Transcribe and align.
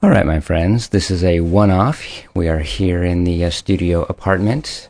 All 0.00 0.10
right, 0.10 0.24
my 0.24 0.38
friends, 0.38 0.90
this 0.90 1.10
is 1.10 1.24
a 1.24 1.40
one 1.40 1.72
off. 1.72 2.06
We 2.32 2.46
are 2.48 2.60
here 2.60 3.02
in 3.02 3.24
the 3.24 3.46
uh, 3.46 3.50
studio 3.50 4.04
apartment, 4.04 4.88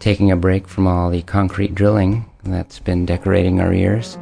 taking 0.00 0.32
a 0.32 0.36
break 0.36 0.66
from 0.66 0.88
all 0.88 1.08
the 1.08 1.22
concrete 1.22 1.72
drilling 1.72 2.28
that's 2.42 2.80
been 2.80 3.06
decorating 3.06 3.60
our 3.60 3.72
ears 3.72 4.18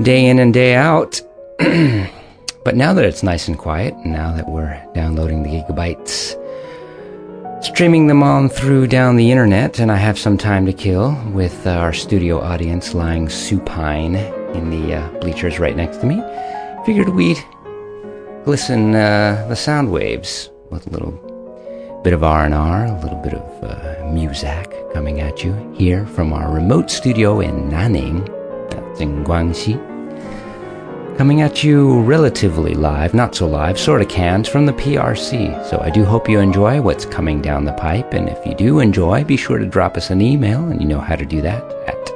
day 0.00 0.24
in 0.24 0.38
and 0.38 0.54
day 0.54 0.74
out. 0.74 1.20
but 1.58 2.76
now 2.76 2.94
that 2.94 3.04
it's 3.04 3.22
nice 3.22 3.46
and 3.46 3.58
quiet, 3.58 3.94
now 4.06 4.32
that 4.32 4.48
we're 4.48 4.82
downloading 4.94 5.42
the 5.42 5.50
gigabytes, 5.50 6.42
streaming 7.62 8.06
them 8.06 8.22
on 8.22 8.48
through 8.48 8.86
down 8.86 9.16
the 9.16 9.30
internet, 9.30 9.78
and 9.80 9.92
I 9.92 9.96
have 9.96 10.18
some 10.18 10.38
time 10.38 10.64
to 10.64 10.72
kill 10.72 11.14
with 11.32 11.66
uh, 11.66 11.72
our 11.72 11.92
studio 11.92 12.40
audience 12.40 12.94
lying 12.94 13.28
supine 13.28 14.14
in 14.54 14.70
the 14.70 14.94
uh, 14.94 15.10
bleachers 15.20 15.58
right 15.58 15.76
next 15.76 15.98
to 15.98 16.06
me, 16.06 16.22
figured 16.86 17.10
we'd 17.10 17.44
glisten 18.46 18.94
uh, 18.94 19.44
the 19.48 19.56
sound 19.56 19.90
waves 19.90 20.50
with 20.70 20.86
a 20.86 20.90
little 20.90 21.10
bit 22.04 22.12
of 22.12 22.22
R&R, 22.22 22.84
a 22.84 23.00
little 23.00 23.18
bit 23.18 23.34
of 23.34 23.64
uh, 23.64 24.06
music 24.12 24.72
coming 24.94 25.20
at 25.20 25.42
you 25.42 25.52
here 25.74 26.06
from 26.06 26.32
our 26.32 26.54
remote 26.54 26.88
studio 26.88 27.40
in 27.40 27.68
Nanning, 27.68 28.24
that's 28.70 29.00
in 29.00 29.24
Guangxi. 29.24 29.76
Coming 31.18 31.40
at 31.40 31.64
you 31.64 32.00
relatively 32.02 32.74
live, 32.74 33.14
not 33.14 33.34
so 33.34 33.48
live, 33.48 33.80
sort 33.80 34.00
of 34.00 34.08
canned 34.08 34.46
from 34.46 34.64
the 34.64 34.74
PRC. 34.74 35.68
So 35.68 35.80
I 35.80 35.90
do 35.90 36.04
hope 36.04 36.28
you 36.28 36.38
enjoy 36.38 36.80
what's 36.80 37.04
coming 37.04 37.42
down 37.42 37.64
the 37.64 37.72
pipe, 37.72 38.14
and 38.14 38.28
if 38.28 38.46
you 38.46 38.54
do 38.54 38.78
enjoy, 38.78 39.24
be 39.24 39.36
sure 39.36 39.58
to 39.58 39.66
drop 39.66 39.96
us 39.96 40.10
an 40.10 40.20
email, 40.20 40.64
and 40.68 40.80
you 40.80 40.86
know 40.86 41.00
how 41.00 41.16
to 41.16 41.26
do 41.26 41.42
that 41.42 41.64
at 41.88 42.12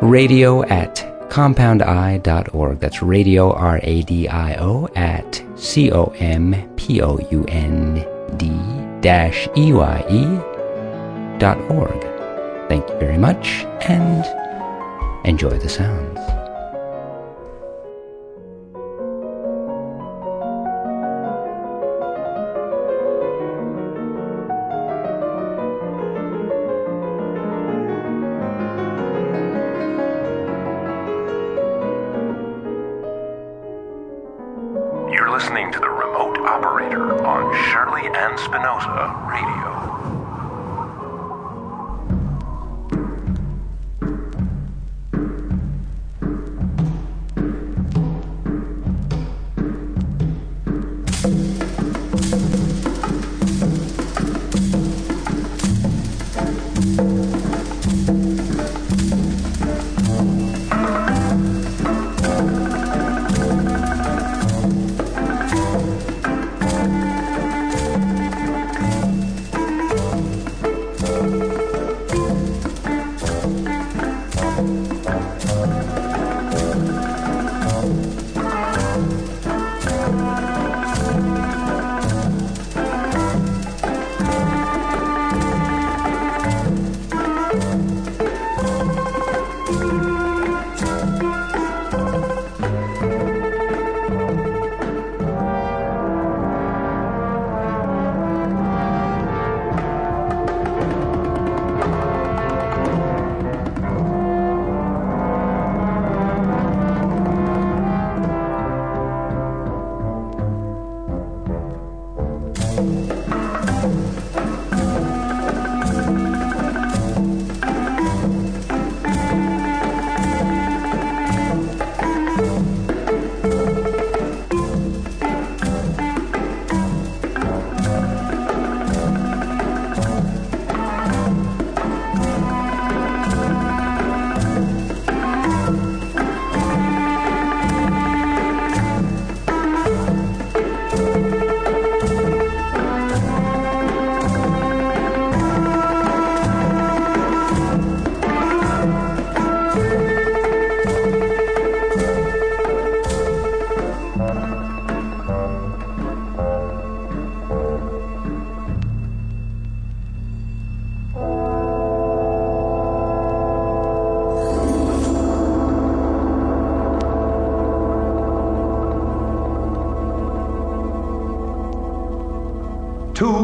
radio 0.00 0.62
at 0.66 1.11
compoundeye.org. 1.32 2.78
That's 2.78 3.00
radio, 3.00 3.52
R 3.52 3.80
A 3.82 4.02
D 4.02 4.28
I 4.28 4.54
O, 4.56 4.86
at 4.94 5.42
C 5.56 5.90
O 5.90 6.12
M 6.18 6.54
P 6.76 7.00
O 7.00 7.18
U 7.30 7.44
N 7.48 8.06
D 8.36 8.50
dash 9.00 9.48
E 9.56 9.72
Y 9.72 10.04
E 10.10 11.38
dot 11.38 11.58
org. 11.70 12.00
Thank 12.68 12.86
you 12.90 12.98
very 12.98 13.16
much 13.16 13.64
and 13.88 14.26
enjoy 15.26 15.58
the 15.58 15.70
sounds. 15.70 16.41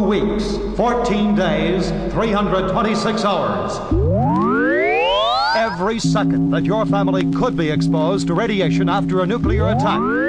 Weeks, 0.08 0.56
14 0.78 1.34
days, 1.34 1.90
326 2.12 3.24
hours. 3.26 3.78
Every 5.54 6.00
second 6.00 6.50
that 6.52 6.64
your 6.64 6.86
family 6.86 7.30
could 7.32 7.58
be 7.58 7.70
exposed 7.70 8.26
to 8.28 8.34
radiation 8.34 8.88
after 8.88 9.20
a 9.20 9.26
nuclear 9.26 9.68
attack. 9.68 10.27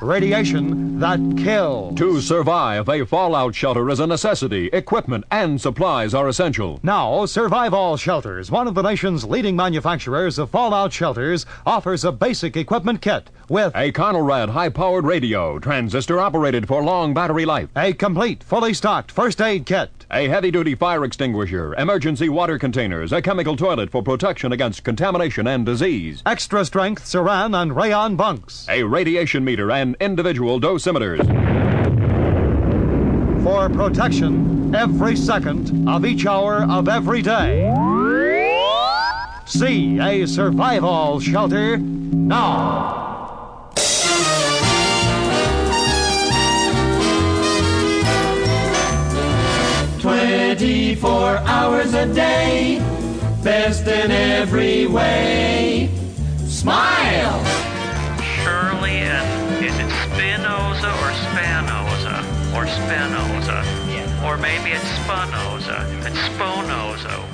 Radiation 0.00 1.00
that 1.00 1.18
kills. 1.36 1.98
To 1.98 2.20
survive, 2.20 2.88
a 2.88 3.04
fallout 3.04 3.52
shelter 3.54 3.90
is 3.90 3.98
a 3.98 4.06
necessity. 4.06 4.68
Equipment 4.72 5.24
and 5.30 5.60
supplies 5.60 6.14
are 6.14 6.28
essential. 6.28 6.78
Now, 6.84 7.26
Survive 7.26 7.74
All 7.74 7.96
Shelters, 7.96 8.48
one 8.48 8.68
of 8.68 8.74
the 8.76 8.82
nation's 8.82 9.24
leading 9.24 9.56
manufacturers 9.56 10.38
of 10.38 10.50
fallout 10.50 10.92
shelters, 10.92 11.46
offers 11.66 12.04
a 12.04 12.12
basic 12.12 12.56
equipment 12.56 13.00
kit 13.02 13.28
with 13.48 13.74
A 13.74 13.90
Conelrad 13.90 14.50
high 14.50 14.68
powered 14.68 15.04
radio, 15.04 15.58
transistor 15.58 16.20
operated 16.20 16.68
for 16.68 16.82
long 16.82 17.12
battery 17.12 17.44
life. 17.44 17.68
a 17.76 17.92
complete, 17.92 18.44
fully 18.44 18.74
stocked 18.74 19.10
first 19.10 19.40
aid 19.40 19.66
kit. 19.66 19.90
A 20.10 20.28
heavy 20.28 20.50
duty 20.50 20.74
fire 20.74 21.04
extinguisher, 21.04 21.74
emergency 21.74 22.28
water 22.28 22.58
containers, 22.58 23.12
a 23.12 23.20
chemical 23.20 23.56
toilet 23.56 23.90
for 23.90 24.02
protection 24.02 24.52
against 24.52 24.84
contamination 24.84 25.46
and 25.46 25.66
disease, 25.66 26.22
Extra 26.24 26.64
strength 26.64 27.04
saran 27.04 27.60
and 27.60 27.74
rayon 27.76 28.16
bunks. 28.16 28.66
a 28.68 28.82
radiation 28.84 29.44
meter, 29.44 29.70
and 29.70 29.87
individual 30.00 30.60
dosimeters. 30.60 31.24
For 33.42 33.68
protection 33.70 34.74
every 34.74 35.16
second 35.16 35.88
of 35.88 36.04
each 36.04 36.26
hour 36.26 36.64
of 36.68 36.88
every 36.88 37.22
day. 37.22 37.72
See 39.46 39.98
a 39.98 40.26
survival 40.26 41.20
shelter 41.20 41.78
now. 41.78 43.06
Twenty-four 50.00 51.38
hours 51.38 51.94
a 51.94 52.12
day, 52.14 52.78
best 53.42 53.86
in 53.86 54.10
every 54.10 54.86
way. 54.86 55.90
Smile! 56.46 57.47
Or 62.88 62.94
Spinoza. 62.94 64.24
Or 64.24 64.36
maybe 64.38 64.72
it's 64.72 64.88
Spinoza 65.04 65.86
It's 66.06 66.18
Sponozo. 66.32 67.24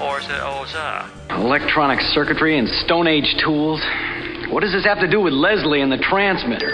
Or 0.00 0.20
is 0.20 0.26
it 0.26 0.40
Oza? 0.40 1.10
Electronic 1.30 2.00
circuitry 2.00 2.58
and 2.58 2.68
Stone 2.68 3.08
Age 3.08 3.34
tools. 3.44 3.82
What 4.50 4.60
does 4.60 4.72
this 4.72 4.84
have 4.84 5.00
to 5.00 5.10
do 5.10 5.20
with 5.20 5.32
Leslie 5.32 5.80
and 5.80 5.90
the 5.90 5.98
transmitter? 5.98 6.70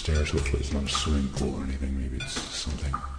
Upstairs. 0.00 0.30
Hopefully, 0.30 0.60
it's 0.60 0.72
not 0.72 0.84
a 0.84 0.88
swimming 0.88 1.28
pool 1.28 1.60
or 1.60 1.64
anything. 1.64 2.00
Maybe 2.00 2.16
it's 2.16 2.40
something. 2.40 3.09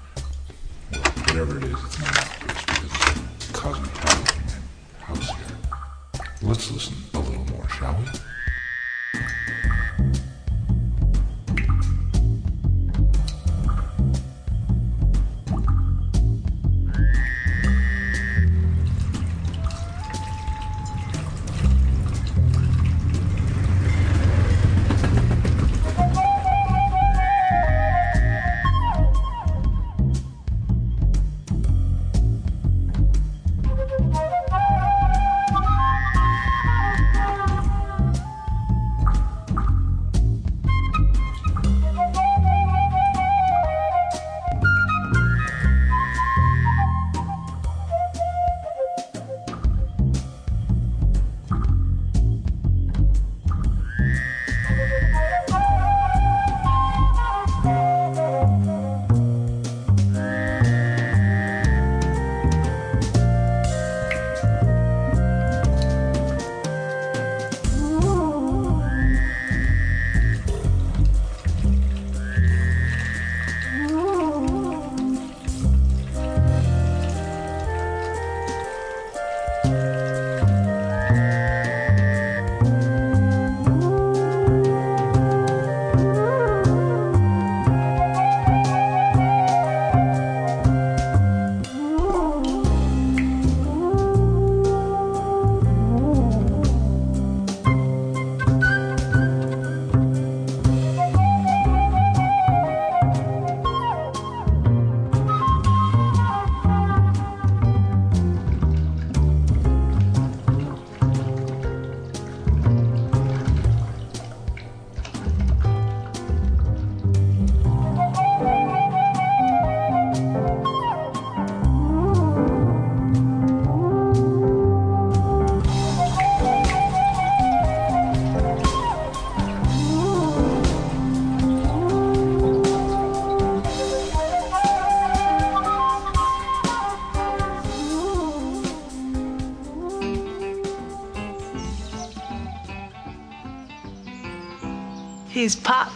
He's 145.42 145.56
Pop. 145.56 145.92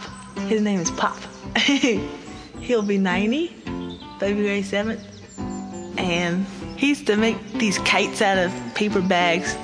His 0.48 0.60
name 0.60 0.80
is 0.80 0.90
Pop. 0.90 1.16
He'll 2.60 2.82
be 2.82 2.98
90 2.98 3.46
February 4.18 4.62
7th. 4.62 5.00
And 5.96 6.44
he 6.76 6.88
used 6.88 7.06
to 7.06 7.16
make 7.16 7.40
these 7.52 7.78
kites 7.78 8.20
out 8.20 8.38
of 8.38 8.52
paper 8.74 9.00
bags. 9.00 9.56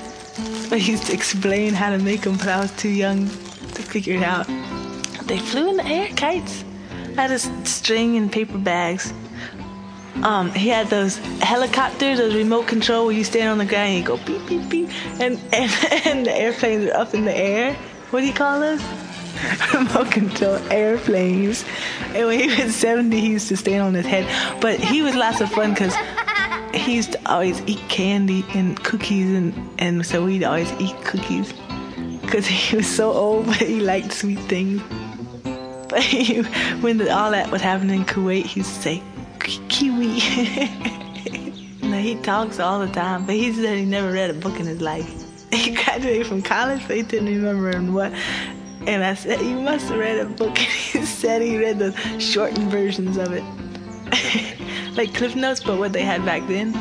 He 0.70 0.92
used 0.92 1.06
to 1.06 1.12
explain 1.12 1.74
how 1.74 1.90
to 1.90 1.98
make 1.98 2.20
them, 2.20 2.36
but 2.36 2.46
I 2.46 2.60
was 2.60 2.70
too 2.76 2.90
young 2.90 3.26
to 3.26 3.82
figure 3.82 4.14
it 4.14 4.22
out. 4.22 4.46
They 5.26 5.38
flew 5.38 5.70
in 5.70 5.78
the 5.78 5.84
air, 5.84 6.10
kites, 6.14 6.64
out 7.18 7.32
of 7.32 7.40
string 7.66 8.16
and 8.16 8.30
paper 8.30 8.58
bags. 8.58 9.12
Um, 10.22 10.52
he 10.52 10.68
had 10.68 10.86
those 10.90 11.16
helicopters, 11.40 12.18
those 12.18 12.36
remote 12.36 12.68
control 12.68 13.06
where 13.06 13.16
you 13.16 13.24
stand 13.24 13.48
on 13.48 13.58
the 13.58 13.66
ground 13.66 13.88
and 13.88 13.98
you 13.98 14.04
go 14.04 14.16
beep, 14.18 14.46
beep, 14.46 14.68
beep. 14.68 14.90
And, 15.20 15.40
and, 15.52 15.72
and 16.06 16.24
the 16.24 16.32
airplanes 16.32 16.88
are 16.88 16.94
up 16.94 17.14
in 17.14 17.24
the 17.24 17.36
air. 17.36 17.74
What 18.12 18.20
do 18.20 18.28
you 18.28 18.32
call 18.32 18.60
those? 18.60 18.80
control 20.10 20.56
airplanes. 20.70 21.64
And 22.14 22.26
when 22.26 22.48
he 22.48 22.62
was 22.62 22.74
70, 22.76 23.18
he 23.18 23.30
used 23.30 23.48
to 23.48 23.56
stand 23.56 23.82
on 23.82 23.94
his 23.94 24.06
head. 24.06 24.26
But 24.60 24.78
he 24.80 25.02
was 25.02 25.14
lots 25.14 25.40
of 25.40 25.50
fun 25.50 25.70
because 25.70 25.94
he 26.74 26.96
used 26.96 27.12
to 27.12 27.30
always 27.30 27.60
eat 27.66 27.80
candy 27.88 28.44
and 28.54 28.82
cookies, 28.82 29.30
and, 29.30 29.70
and 29.78 30.06
so 30.06 30.24
we'd 30.24 30.44
always 30.44 30.72
eat 30.80 30.96
cookies 31.04 31.52
because 32.22 32.46
he 32.46 32.76
was 32.76 32.86
so 32.86 33.12
old, 33.12 33.46
but 33.52 33.56
he 33.56 33.80
liked 33.80 34.12
sweet 34.12 34.38
things. 34.40 34.82
But 35.88 36.02
he, 36.02 36.42
when 36.80 36.98
the, 36.98 37.14
all 37.14 37.30
that 37.32 37.50
was 37.50 37.60
happening 37.60 38.00
in 38.00 38.06
Kuwait, 38.06 38.46
he'd 38.46 38.64
say, 38.64 39.02
Kiwi. 39.38 40.06
no, 41.82 41.98
he 41.98 42.16
talks 42.22 42.58
all 42.58 42.78
the 42.78 42.90
time, 42.92 43.26
but 43.26 43.34
he 43.34 43.52
said 43.52 43.76
he 43.76 43.84
never 43.84 44.12
read 44.12 44.30
a 44.30 44.34
book 44.34 44.58
in 44.58 44.66
his 44.66 44.80
life. 44.80 45.10
He 45.52 45.74
graduated 45.74 46.26
from 46.26 46.40
college, 46.40 46.80
but 46.86 46.96
he 46.96 47.02
didn't 47.02 47.26
remember 47.26 47.92
what. 47.92 48.12
And 48.86 49.04
I 49.04 49.14
said, 49.14 49.40
You 49.40 49.60
must 49.60 49.88
have 49.88 49.98
read 49.98 50.18
a 50.18 50.26
book. 50.26 50.58
And 50.94 51.04
he 51.04 51.06
said 51.06 51.42
he 51.42 51.58
read 51.58 51.78
the 51.78 51.92
shortened 52.18 52.70
versions 52.70 53.16
of 53.16 53.32
it. 53.32 53.44
like 54.96 55.14
Cliff 55.14 55.34
Notes, 55.34 55.62
but 55.62 55.78
what 55.78 55.92
they 55.92 56.02
had 56.02 56.24
back 56.24 56.46
then 56.48 56.72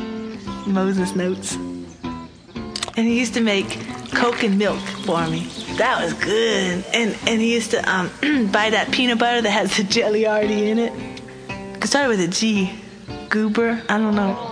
Moses 0.66 1.14
Notes. 1.14 1.54
And 1.54 3.06
he 3.06 3.18
used 3.18 3.34
to 3.34 3.40
make 3.40 3.68
Coke 4.14 4.42
and 4.42 4.58
milk 4.58 4.80
for 5.04 5.26
me. 5.28 5.48
That 5.78 6.02
was 6.02 6.12
good. 6.12 6.84
And 6.92 7.16
and 7.26 7.40
he 7.40 7.54
used 7.54 7.70
to 7.70 7.78
um, 7.90 8.08
buy 8.52 8.70
that 8.70 8.90
peanut 8.92 9.18
butter 9.18 9.40
that 9.40 9.50
has 9.50 9.76
the 9.76 9.84
jelly 9.84 10.26
already 10.26 10.70
in 10.70 10.78
it. 10.78 10.92
It 11.48 11.86
started 11.86 12.08
with 12.08 12.20
a 12.20 12.28
G. 12.28 12.72
Goober? 13.30 13.82
I 13.88 13.98
don't 13.98 14.14
know. 14.14 14.51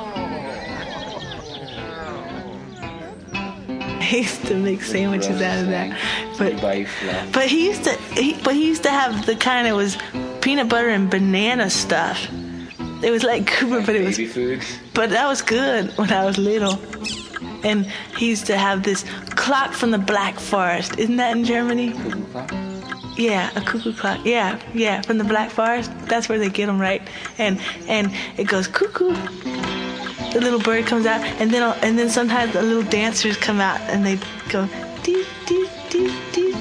He 4.11 4.23
used 4.23 4.45
to 4.47 4.57
make 4.57 4.83
sandwiches 4.83 5.41
out 5.41 5.59
of 5.61 5.69
that. 5.69 5.97
But 6.37 6.61
but 7.33 7.47
he 7.47 7.67
used 7.67 7.85
to 7.85 7.93
he, 8.15 8.35
but 8.43 8.55
he 8.55 8.67
used 8.67 8.83
to 8.83 8.91
have 8.91 9.25
the 9.25 9.37
kind 9.37 9.69
that 9.69 9.77
was 9.77 9.97
peanut 10.41 10.69
butter 10.69 10.89
and 10.89 11.09
banana 11.09 11.71
stuff. 11.71 12.29
It 13.05 13.11
was 13.13 13.23
like 13.23 13.47
Cooper, 13.47 13.87
but 13.87 13.95
it 13.95 14.05
was 14.05 14.17
food. 14.33 14.65
but 14.95 15.11
that 15.11 15.27
was 15.29 15.43
good 15.43 15.97
when 15.97 16.13
I 16.13 16.25
was 16.25 16.39
little. 16.39 16.79
And 17.63 17.87
he 18.17 18.29
used 18.29 18.47
to 18.47 18.57
have 18.57 18.83
this 18.83 19.05
clock 19.31 19.75
from 19.75 19.93
the 19.93 19.99
Black 19.99 20.41
Forest. 20.41 20.99
Isn't 20.99 21.17
that 21.17 21.37
in 21.37 21.45
Germany? 21.45 21.95
Yeah, 23.17 23.51
a 23.55 23.61
cuckoo 23.61 23.93
clock. 23.93 24.25
Yeah, 24.25 24.59
yeah, 24.75 25.03
from 25.03 25.19
the 25.19 25.25
Black 25.25 25.51
Forest. 25.51 25.93
That's 26.07 26.29
where 26.29 26.39
they 26.39 26.49
get 26.49 26.67
them, 26.67 26.81
right? 26.81 27.03
And 27.39 27.61
and 27.87 28.11
it 28.37 28.49
goes 28.49 28.67
cuckoo. 28.67 29.15
The 30.33 30.41
little 30.41 30.61
bird 30.61 30.87
comes 30.87 31.07
out, 31.07 31.21
and 31.41 31.51
then 31.51 31.63
and 31.83 31.99
then 31.99 32.09
sometimes 32.09 32.53
the 32.53 32.63
little 32.63 32.89
dancers 32.89 33.37
come 33.37 33.61
out, 33.61 33.81
and 33.91 34.07
they 34.07 34.17
go 34.49 34.69
dee 35.03 35.25
dee 35.47 35.69
dee 35.91 36.11
dee 36.33 36.55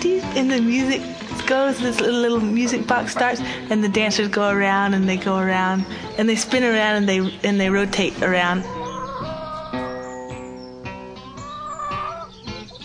dee, 0.00 0.20
and 0.34 0.50
the 0.50 0.60
music 0.60 1.02
goes. 1.46 1.78
This 1.78 2.00
little, 2.00 2.40
music 2.40 2.86
box 2.86 3.12
starts, 3.12 3.40
and 3.70 3.84
the 3.84 3.88
dancers 3.88 4.28
go 4.28 4.48
around, 4.48 4.94
and 4.94 5.08
they 5.08 5.18
go 5.18 5.38
around, 5.38 5.84
and 6.16 6.28
they 6.28 6.36
spin 6.36 6.64
around, 6.64 6.96
and 6.96 7.08
they 7.08 7.18
and 7.46 7.60
they 7.60 7.68
rotate 7.68 8.22
around. 8.22 8.64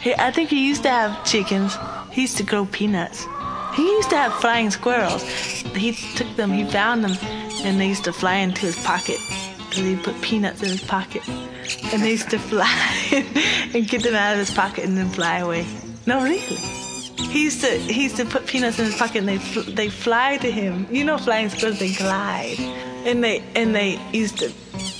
He, 0.01 0.13
I 0.15 0.31
think 0.31 0.49
he 0.49 0.67
used 0.67 0.83
to 0.83 0.89
have 0.89 1.23
chickens. 1.23 1.77
He 2.11 2.21
used 2.21 2.37
to 2.37 2.43
grow 2.43 2.65
peanuts. 2.65 3.25
He 3.75 3.83
used 3.83 4.09
to 4.09 4.17
have 4.17 4.33
flying 4.33 4.71
squirrels. 4.71 5.23
He 5.23 5.93
took 6.15 6.35
them, 6.35 6.51
he 6.51 6.65
found 6.65 7.03
them, 7.05 7.17
and 7.63 7.79
they 7.79 7.87
used 7.87 8.03
to 8.03 8.11
fly 8.11 8.35
into 8.35 8.61
his 8.61 8.75
pocket. 8.83 9.19
He'd 9.73 10.03
put 10.03 10.21
peanuts 10.21 10.61
in 10.61 10.69
his 10.69 10.83
pocket. 10.83 11.27
And 11.27 12.01
they 12.01 12.11
used 12.11 12.29
to 12.31 12.39
fly 12.39 12.67
and 13.73 13.87
get 13.87 14.03
them 14.03 14.15
out 14.15 14.33
of 14.33 14.39
his 14.39 14.51
pocket 14.51 14.83
and 14.85 14.97
then 14.97 15.09
fly 15.09 15.39
away. 15.39 15.65
No, 16.05 16.23
really. 16.23 16.39
He 16.39 17.43
used 17.43 17.61
to 17.61 17.69
he 17.69 18.03
used 18.03 18.17
to 18.17 18.25
put 18.25 18.45
peanuts 18.47 18.79
in 18.79 18.85
his 18.85 18.95
pocket 18.95 19.19
and 19.19 19.27
they 19.27 19.37
fl- 19.37 19.71
they 19.71 19.89
fly 19.89 20.37
to 20.37 20.51
him. 20.51 20.87
You 20.91 21.05
know, 21.05 21.17
flying 21.17 21.49
squirrels 21.49 21.79
they 21.79 21.93
glide, 21.93 22.59
and 23.05 23.23
they 23.23 23.43
and 23.55 23.73
they 23.73 23.99
used 24.11 24.39
to 24.39 24.51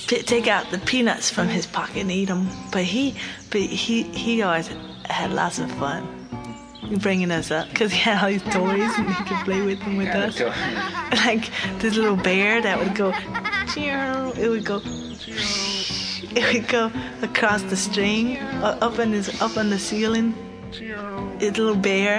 p- 0.06 0.22
take 0.22 0.46
out 0.46 0.70
the 0.70 0.78
peanuts 0.78 1.30
from 1.30 1.48
his 1.48 1.66
pocket 1.66 1.98
and 1.98 2.10
eat 2.10 2.26
them. 2.26 2.48
But 2.70 2.84
he 2.84 3.16
but 3.50 3.60
he 3.60 4.04
he 4.04 4.42
always 4.42 4.68
had 5.08 5.32
lots 5.32 5.58
of 5.58 5.70
fun 5.72 6.21
bringing 6.98 7.30
us 7.30 7.50
up 7.50 7.68
because 7.70 7.92
he 7.92 7.98
had 8.10 8.22
all 8.22 8.28
these 8.28 8.42
toys 8.42 8.98
and 8.98 9.08
he 9.08 9.24
could 9.24 9.44
play 9.44 9.62
with 9.62 9.78
them 9.80 9.96
with 9.96 10.06
Yeah, 10.08 10.18
us. 10.26 10.38
cool. 10.38 10.52
Like 11.24 11.50
this 11.80 11.94
little 11.94 12.16
bear 12.16 12.60
that 12.62 12.78
would 12.78 12.94
go, 12.94 13.12
it 13.76 14.48
would 14.48 14.64
go, 14.64 14.80
it 16.34 16.54
would 16.54 16.68
go 16.68 16.90
across 17.22 17.62
the 17.62 17.76
string 17.76 18.38
uh, 18.38 18.78
up 18.80 18.98
on 18.98 19.12
his 19.12 19.40
up 19.42 19.56
on 19.56 19.68
the 19.70 19.78
ceiling. 19.78 20.34
It's 21.38 21.58
a 21.58 21.62
little 21.62 21.76
bear, 21.76 22.18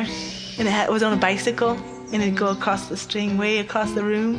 and 0.59 0.67
it, 0.67 0.71
had, 0.71 0.89
it 0.89 0.91
was 0.91 1.01
on 1.01 1.11
a 1.11 1.17
bicycle, 1.17 1.71
and 2.11 2.21
it'd 2.21 2.37
go 2.37 2.49
across 2.49 2.87
the 2.87 2.95
string 2.97 3.37
way 3.37 3.57
across 3.57 3.91
the 3.93 4.03
room. 4.03 4.37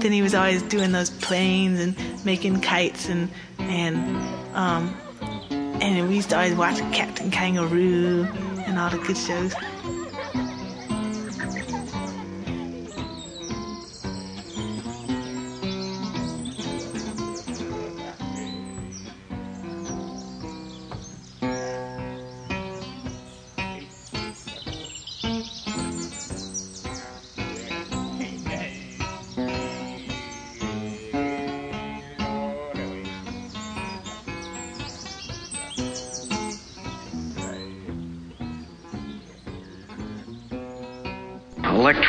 Then 0.00 0.12
he 0.12 0.22
was 0.22 0.34
always 0.34 0.62
doing 0.62 0.92
those 0.92 1.10
planes 1.10 1.80
and 1.80 2.24
making 2.24 2.60
kites 2.60 3.08
and 3.08 3.28
and 3.58 3.96
um 4.54 4.94
and 5.50 6.08
we 6.08 6.14
used 6.16 6.30
to 6.30 6.36
always 6.36 6.54
watch 6.54 6.78
Captain 6.92 7.30
Kangaroo 7.30 8.28
and 8.70 8.78
all 8.78 8.88
the 8.88 8.98
good 8.98 9.16
shows. 9.16 9.52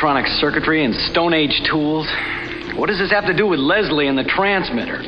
Electronic 0.02 0.26
circuitry 0.40 0.84
and 0.84 0.92
Stone 1.12 1.32
Age 1.32 1.62
tools. 1.70 2.08
What 2.74 2.88
does 2.88 2.98
this 2.98 3.12
have 3.12 3.24
to 3.26 3.32
do 3.32 3.46
with 3.46 3.60
Leslie 3.60 4.08
and 4.08 4.18
the 4.18 4.24
transmitter? 4.24 5.00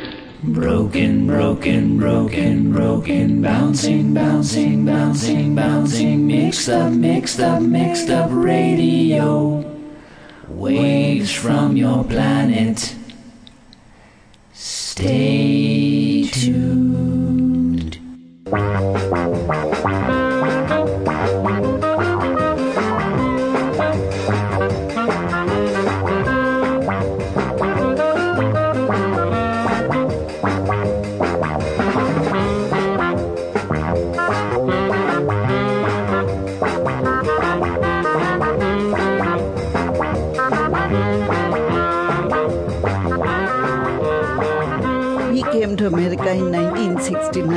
Broken, 0.45 1.27
broken, 1.27 1.99
broken, 1.99 2.71
broken, 2.71 3.43
bouncing, 3.43 4.15
bouncing, 4.15 4.87
bouncing, 4.87 5.57
bouncing, 5.57 6.29
mixed 6.29 6.69
up, 6.69 6.93
mixed 6.93 7.41
up, 7.41 7.61
mixed 7.61 8.09
up 8.09 8.31
radio. 8.33 9.69
Waves 10.47 11.33
from 11.33 11.77
your 11.77 12.05
planet. 12.05 12.95
Stay 14.53 15.44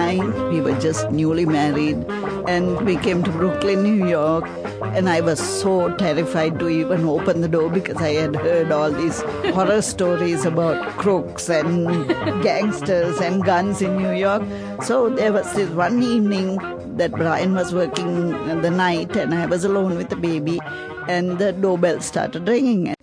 1969. 0.07 0.49
We 0.53 0.61
were 0.61 0.79
just 0.79 1.11
newly 1.11 1.45
married, 1.45 1.97
and 2.47 2.85
we 2.85 2.95
came 2.97 3.23
to 3.23 3.31
Brooklyn, 3.31 3.83
New 3.83 4.07
York. 4.07 4.45
And 4.95 5.09
I 5.09 5.21
was 5.21 5.39
so 5.39 5.95
terrified 5.97 6.59
to 6.59 6.69
even 6.69 7.05
open 7.05 7.41
the 7.41 7.47
door 7.47 7.69
because 7.69 7.97
I 7.97 8.13
had 8.13 8.35
heard 8.35 8.71
all 8.71 8.91
these 8.91 9.21
horror 9.53 9.81
stories 9.81 10.45
about 10.45 10.97
crooks 10.97 11.49
and 11.49 12.07
gangsters 12.41 13.19
and 13.19 13.43
guns 13.43 13.81
in 13.81 13.97
New 13.97 14.11
York. 14.11 14.43
So 14.83 15.09
there 15.09 15.33
was 15.33 15.51
this 15.53 15.69
one 15.69 16.01
evening 16.01 16.57
that 16.97 17.11
Brian 17.11 17.53
was 17.53 17.73
working 17.73 18.31
the 18.61 18.71
night, 18.71 19.15
and 19.15 19.33
I 19.33 19.45
was 19.45 19.63
alone 19.63 19.97
with 19.97 20.09
the 20.09 20.15
baby, 20.15 20.59
and 21.07 21.37
the 21.37 21.51
doorbell 21.51 22.01
started 22.01 22.47
ringing. 22.47 22.95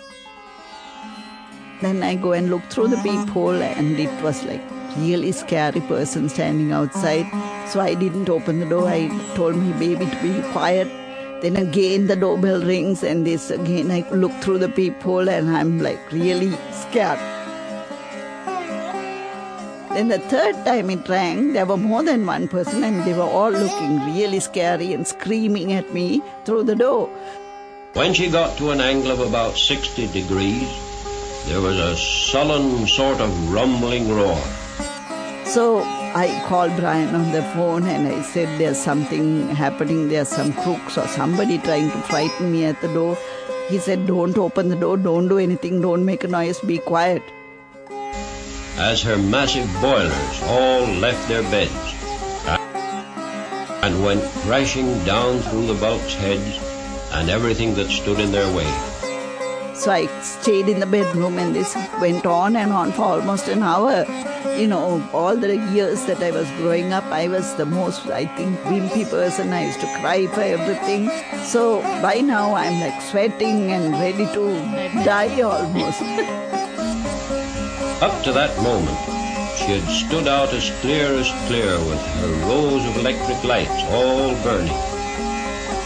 Then 1.81 2.03
I 2.03 2.15
go 2.15 2.33
and 2.33 2.51
look 2.51 2.63
through 2.71 2.89
the 2.89 2.97
peephole, 2.97 3.63
and 3.63 3.99
it 4.01 4.23
was 4.23 4.43
like 4.45 4.63
really 4.97 5.33
scary 5.33 5.81
person 5.81 6.29
standing 6.29 6.73
outside. 6.73 7.27
So 7.69 7.81
I 7.81 7.95
didn't 7.95 8.29
open 8.29 8.61
the 8.61 8.67
door. 8.67 8.89
I 8.89 9.09
told 9.35 9.57
my 9.57 9.77
baby 9.79 10.07
to 10.07 10.23
be 10.23 10.43
quiet. 10.53 10.89
Then 11.43 11.57
again 11.57 12.07
the 12.07 12.17
doorbell 12.17 12.63
rings, 12.63 13.03
and 13.03 13.27
this 13.27 13.51
again 13.51 13.91
I 13.91 14.09
look 14.11 14.33
through 14.41 14.59
the 14.59 14.69
peephole, 14.69 15.29
and 15.29 15.55
I'm 15.55 15.79
like 15.81 16.13
really 16.13 16.53
scared. 16.73 17.19
Then 19.91 20.09
the 20.09 20.19
third 20.19 20.65
time 20.65 20.91
it 20.91 21.09
rang, 21.09 21.53
there 21.53 21.67
were 21.67 21.77
more 21.77 22.03
than 22.03 22.27
one 22.27 22.49
person, 22.49 22.83
and 22.83 23.05
they 23.05 23.13
were 23.13 23.23
all 23.23 23.51
looking 23.51 24.01
really 24.07 24.41
scary 24.41 24.93
and 24.93 25.07
screaming 25.07 25.73
at 25.73 25.93
me 25.93 26.23
through 26.45 26.65
the 26.65 26.75
door. 26.75 27.09
When 27.93 28.13
she 28.13 28.29
got 28.29 28.57
to 28.59 28.71
an 28.71 28.81
angle 28.81 29.13
of 29.13 29.21
about 29.21 29.57
60 29.57 30.09
degrees, 30.09 30.69
there 31.47 31.61
was 31.61 31.79
a 31.79 31.95
sullen 31.97 32.87
sort 32.89 33.21
of 33.21 33.53
rumbling 33.53 34.09
roar. 34.09 34.43
So 35.47 35.83
I 35.83 36.43
called 36.47 36.75
Brian 36.77 37.15
on 37.15 37.31
the 37.33 37.43
phone 37.55 37.87
and 37.87 38.09
I 38.09 38.23
said, 38.23 38.59
There's 38.59 38.79
something 38.79 39.49
happening, 39.51 40.09
there's 40.09 40.29
some 40.29 40.53
crooks 40.53 40.97
or 40.97 41.07
somebody 41.07 41.59
trying 41.59 41.91
to 41.91 41.99
frighten 42.03 42.51
me 42.51 42.65
at 42.65 42.81
the 42.81 42.89
door. 42.89 43.17
He 43.69 43.79
said, 43.79 44.07
Don't 44.07 44.37
open 44.39 44.69
the 44.69 44.77
door, 44.77 44.97
don't 44.97 45.29
do 45.29 45.39
anything, 45.39 45.81
don't 45.81 46.05
make 46.05 46.25
a 46.25 46.29
noise, 46.29 46.61
be 46.61 46.79
quiet. 46.79 47.23
As 48.77 49.03
her 49.03 49.17
massive 49.17 49.71
boilers 49.81 50.43
all 50.45 50.87
left 50.87 51.29
their 51.29 51.43
beds 51.43 51.95
and 53.85 54.03
went 54.03 54.25
crashing 54.47 55.05
down 55.05 55.41
through 55.41 55.67
the 55.67 55.75
bulkheads 55.75 56.59
and 57.13 57.29
everything 57.29 57.75
that 57.75 57.89
stood 57.89 58.19
in 58.19 58.33
their 58.33 58.51
way. 58.57 58.94
So 59.75 59.91
I 59.91 60.07
stayed 60.23 60.69
in 60.69 60.79
the 60.79 60.87
bedroom 60.87 61.39
and 61.39 61.55
this 61.55 61.75
went 62.01 62.25
on 62.27 62.55
and 62.55 62.73
on 62.73 62.93
for 62.93 63.03
almost 63.03 63.49
an 63.49 63.63
hour. 63.63 64.07
You 64.57 64.69
know, 64.69 65.03
all 65.13 65.37
the 65.37 65.57
years 65.75 66.05
that 66.07 66.23
I 66.23 66.31
was 66.31 66.49
growing 66.53 66.93
up, 66.93 67.05
I 67.07 67.27
was 67.27 67.55
the 67.57 67.67
most, 67.67 68.07
I 68.07 68.27
think, 68.37 68.57
wimpy 68.61 69.09
person. 69.11 69.53
I 69.53 69.67
used 69.67 69.81
to 69.81 69.87
cry 69.99 70.29
for 70.29 70.43
everything. 70.43 71.11
So 71.43 71.83
by 72.01 72.21
now 72.21 72.55
I'm 72.55 72.81
like 72.81 73.03
sweating 73.03 73.73
and 73.73 73.93
ready 73.95 74.27
to 74.27 75.05
die 75.05 75.41
almost. 75.43 76.03
Up 78.01 78.23
to 78.23 78.33
that 78.33 78.57
moment, 78.63 78.99
she 79.59 79.79
had 79.79 79.89
stood 79.89 80.29
out 80.29 80.53
as 80.53 80.71
clear 80.83 81.07
as 81.19 81.29
clear 81.49 81.79
with 81.91 82.01
her 82.01 82.33
rows 82.49 82.87
of 82.87 82.97
electric 82.99 83.43
lights 83.43 83.83
all 83.91 84.35
burning. 84.45 84.79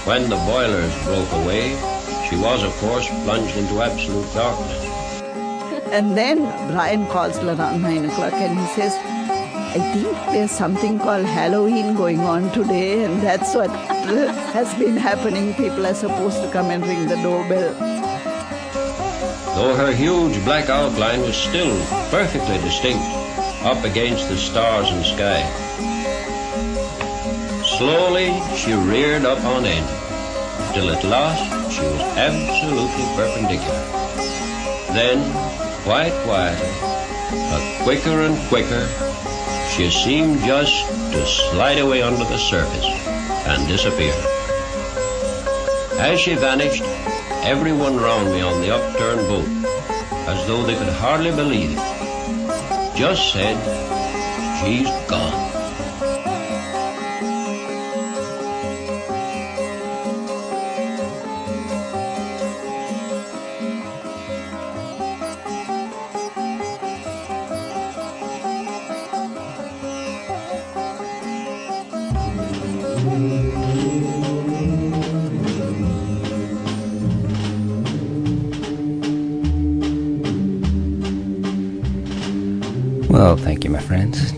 When 0.05 0.29
the 0.29 0.37
boilers 0.37 0.93
broke 1.05 1.33
away, 1.33 1.98
She 2.29 2.37
was, 2.37 2.63
of 2.63 2.77
course, 2.77 3.09
plunged 3.25 3.57
into 3.57 3.81
absolute 3.81 4.33
darkness. 4.35 5.23
And 5.91 6.15
then 6.15 6.39
Brian 6.71 7.07
calls 7.07 7.39
her 7.39 7.53
around 7.53 7.81
9 7.81 8.05
o'clock 8.05 8.35
and 8.35 8.59
he 8.59 8.67
says, 8.67 8.95
I 8.95 9.79
think 9.95 10.17
there's 10.33 10.51
something 10.51 10.99
called 10.99 11.25
Halloween 11.25 11.95
going 11.95 12.21
on 12.21 12.51
today, 12.53 13.05
and 13.05 13.21
that's 13.23 13.55
what 13.55 13.71
has 14.57 14.75
been 14.79 14.97
happening. 14.97 15.55
People 15.55 15.87
are 15.87 15.95
supposed 15.95 16.43
to 16.43 16.51
come 16.51 16.71
and 16.71 16.87
ring 16.87 17.07
the 17.07 17.17
doorbell. 17.17 17.75
Though 19.55 19.75
her 19.75 19.93
huge 19.93 20.43
black 20.45 20.69
outline 20.69 21.21
was 21.21 21.37
still 21.37 21.77
perfectly 22.11 22.59
distinct 22.59 23.05
up 23.63 23.85
against 23.85 24.29
the 24.29 24.37
stars 24.37 24.89
and 24.91 25.05
sky. 25.05 25.43
Slowly 27.77 28.29
she 28.57 28.73
reared 28.73 29.25
up 29.25 29.45
on 29.45 29.65
end, 29.65 29.89
till 30.75 30.91
at 30.91 31.05
last 31.05 31.58
she 31.71 31.83
was 31.83 32.01
absolutely 32.17 33.05
perpendicular. 33.15 33.85
Then, 34.93 35.21
quite 35.85 36.13
quietly, 36.25 36.73
but 37.51 37.85
quicker 37.85 38.23
and 38.23 38.37
quicker, 38.49 38.89
she 39.71 39.91
seemed 39.91 40.41
just 40.41 40.87
to 41.13 41.27
slide 41.27 41.79
away 41.79 42.03
under 42.03 42.25
the 42.25 42.39
surface 42.39 42.87
and 43.47 43.69
disappear. 43.69 44.15
As 46.01 46.19
she 46.21 46.35
vanished, 46.35 46.83
everyone 47.45 47.97
round 47.97 48.31
me 48.33 48.41
on 48.41 48.61
the 48.61 48.75
upturned 48.75 49.27
boat, 49.29 49.49
as 50.27 50.47
though 50.47 50.63
they 50.63 50.77
could 50.77 50.93
hardly 50.95 51.31
believe 51.31 51.71
it, 51.73 52.97
just 52.97 53.33
said, 53.33 53.57
She's 54.61 54.89
gone. 55.09 55.28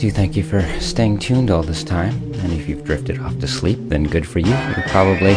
Do 0.01 0.11
thank 0.11 0.35
you 0.35 0.43
for 0.43 0.62
staying 0.81 1.19
tuned 1.19 1.51
all 1.51 1.62
this 1.62 1.85
time. 1.85 2.14
And 2.37 2.55
if 2.55 2.66
you've 2.66 2.85
drifted 2.85 3.19
off 3.19 3.38
to 3.40 3.47
sleep, 3.47 3.79
then 3.83 4.05
good 4.05 4.27
for 4.27 4.38
you. 4.38 4.49
You 4.49 4.83
probably 4.87 5.35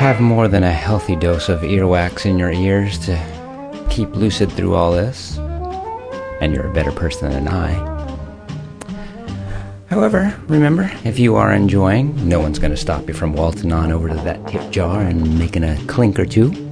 have 0.00 0.18
more 0.18 0.48
than 0.48 0.62
a 0.62 0.72
healthy 0.72 1.16
dose 1.16 1.50
of 1.50 1.60
earwax 1.60 2.24
in 2.24 2.38
your 2.38 2.50
ears 2.50 2.98
to 3.00 3.86
keep 3.90 4.08
lucid 4.16 4.50
through 4.52 4.74
all 4.74 4.92
this. 4.92 5.36
And 6.40 6.54
you're 6.54 6.66
a 6.66 6.72
better 6.72 6.90
person 6.90 7.30
than 7.30 7.48
I. 7.48 7.74
However, 9.90 10.34
remember, 10.48 10.90
if 11.04 11.18
you 11.18 11.36
are 11.36 11.52
enjoying, 11.52 12.26
no 12.26 12.40
one's 12.40 12.58
going 12.58 12.70
to 12.70 12.78
stop 12.78 13.08
you 13.08 13.12
from 13.12 13.34
waltzing 13.34 13.74
on 13.74 13.92
over 13.92 14.08
to 14.08 14.14
that 14.14 14.48
tip 14.48 14.70
jar 14.70 15.02
and 15.02 15.38
making 15.38 15.64
a 15.64 15.76
clink 15.86 16.18
or 16.18 16.24
two. 16.24 16.69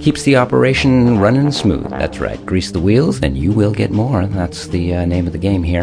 Keeps 0.00 0.22
the 0.22 0.36
operation 0.36 1.18
running 1.18 1.52
smooth. 1.52 1.90
That's 1.90 2.20
right. 2.20 2.44
Grease 2.46 2.70
the 2.70 2.80
wheels, 2.80 3.22
and 3.22 3.36
you 3.36 3.52
will 3.52 3.70
get 3.70 3.90
more. 3.90 4.24
That's 4.24 4.66
the 4.66 4.94
uh, 4.94 5.04
name 5.04 5.26
of 5.26 5.34
the 5.34 5.38
game 5.38 5.62
here. 5.62 5.82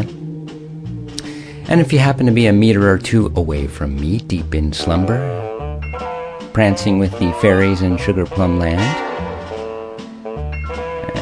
And 1.70 1.80
if 1.80 1.94
you 1.94 2.00
happen 2.00 2.26
to 2.26 2.32
be 2.32 2.48
a 2.48 2.52
meter 2.52 2.90
or 2.90 2.98
two 2.98 3.32
away 3.36 3.68
from 3.68 3.96
me, 3.96 4.18
deep 4.18 4.56
in 4.56 4.74
slumber, 4.74 5.20
prancing 6.52 6.98
with 6.98 7.12
the 7.20 7.32
fairies 7.34 7.84
in 7.84 7.96
Sugar 7.98 8.26
Plum 8.26 8.58
Land, 8.58 8.82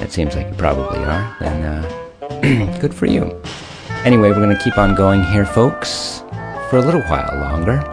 it 0.02 0.14
seems 0.14 0.34
like 0.34 0.48
you 0.48 0.54
probably 0.54 1.00
are, 1.00 1.36
then 1.42 1.64
uh, 1.66 2.78
good 2.80 2.94
for 2.94 3.08
you. 3.08 3.24
Anyway, 4.06 4.30
we're 4.30 4.36
going 4.36 4.56
to 4.56 4.64
keep 4.64 4.78
on 4.78 4.96
going 4.96 5.22
here, 5.22 5.46
folks, 5.46 6.24
for 6.70 6.78
a 6.78 6.82
little 6.82 7.02
while 7.04 7.38
longer 7.42 7.84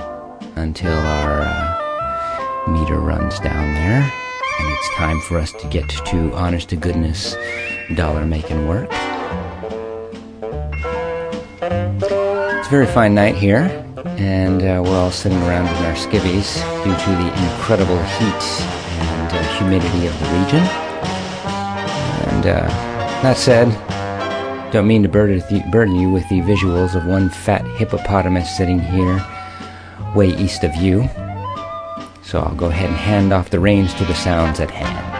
until 0.54 0.96
our 0.96 1.40
uh, 1.40 2.68
meter 2.70 3.00
runs 3.00 3.40
down 3.40 3.74
there 3.74 4.21
and 4.62 4.72
it's 4.72 4.94
time 4.94 5.20
for 5.20 5.38
us 5.38 5.52
to 5.52 5.66
get 5.66 5.88
to 5.88 6.32
honest 6.34 6.68
to 6.68 6.76
goodness 6.76 7.36
dollar 7.96 8.24
making 8.24 8.68
work. 8.68 8.88
It's 11.60 12.68
a 12.68 12.70
very 12.70 12.86
fine 12.86 13.14
night 13.14 13.34
here, 13.34 13.64
and 14.18 14.62
uh, 14.62 14.80
we're 14.84 14.96
all 14.96 15.10
sitting 15.10 15.38
around 15.42 15.66
in 15.66 15.84
our 15.84 15.94
skivvies 15.94 16.54
due 16.84 16.94
to 16.94 17.10
the 17.10 17.28
incredible 17.44 18.00
heat 18.04 18.44
and 19.00 19.32
uh, 19.32 19.42
humidity 19.58 20.06
of 20.06 20.18
the 20.20 20.26
region. 20.26 20.64
And 22.30 22.46
uh, 22.46 22.68
that 23.22 23.36
said, 23.36 23.68
don't 24.72 24.86
mean 24.86 25.02
to 25.02 25.08
burden 25.08 25.96
you 25.96 26.08
with 26.08 26.28
the 26.28 26.40
visuals 26.40 26.94
of 26.94 27.04
one 27.06 27.28
fat 27.30 27.66
hippopotamus 27.78 28.56
sitting 28.56 28.78
here 28.78 29.20
way 30.14 30.28
east 30.28 30.62
of 30.62 30.74
you. 30.76 31.08
So 32.32 32.40
I'll 32.40 32.54
go 32.54 32.68
ahead 32.68 32.88
and 32.88 32.96
hand 32.96 33.30
off 33.30 33.50
the 33.50 33.60
reins 33.60 33.92
to 33.92 34.06
the 34.06 34.14
sounds 34.14 34.58
at 34.58 34.70
hand. 34.70 35.11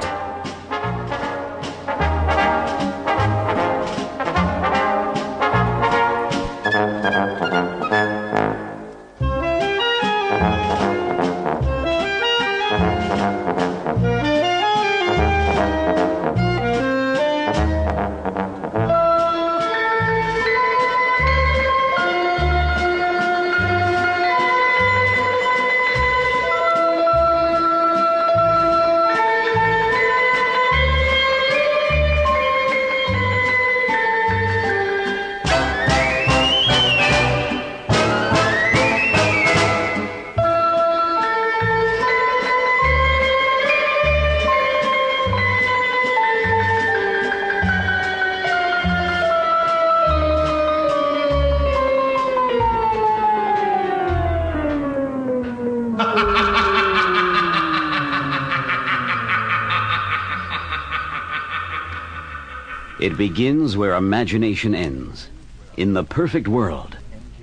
It 63.13 63.19
begins 63.19 63.77
where 63.77 63.95
imagination 63.95 64.75
ends. 64.75 65.29
In 65.77 65.93
the 65.93 66.03
perfect 66.03 66.49
world 66.49 66.97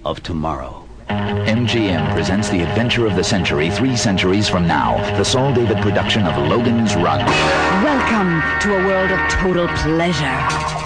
of 0.03 0.23
tomorrow. 0.23 0.88
MGM 1.29 2.11
presents 2.13 2.49
the 2.49 2.61
adventure 2.61 3.05
of 3.05 3.15
the 3.15 3.23
century 3.23 3.69
three 3.69 3.95
centuries 3.95 4.49
from 4.49 4.67
now. 4.67 4.97
The 5.17 5.23
Saul 5.23 5.53
David 5.53 5.77
production 5.77 6.25
of 6.25 6.35
Logan's 6.49 6.95
Run. 6.95 7.23
Welcome 7.83 8.41
to 8.61 8.75
a 8.75 8.87
world 8.87 9.11
of 9.11 9.19
total 9.29 9.67
pleasure. 9.67 10.25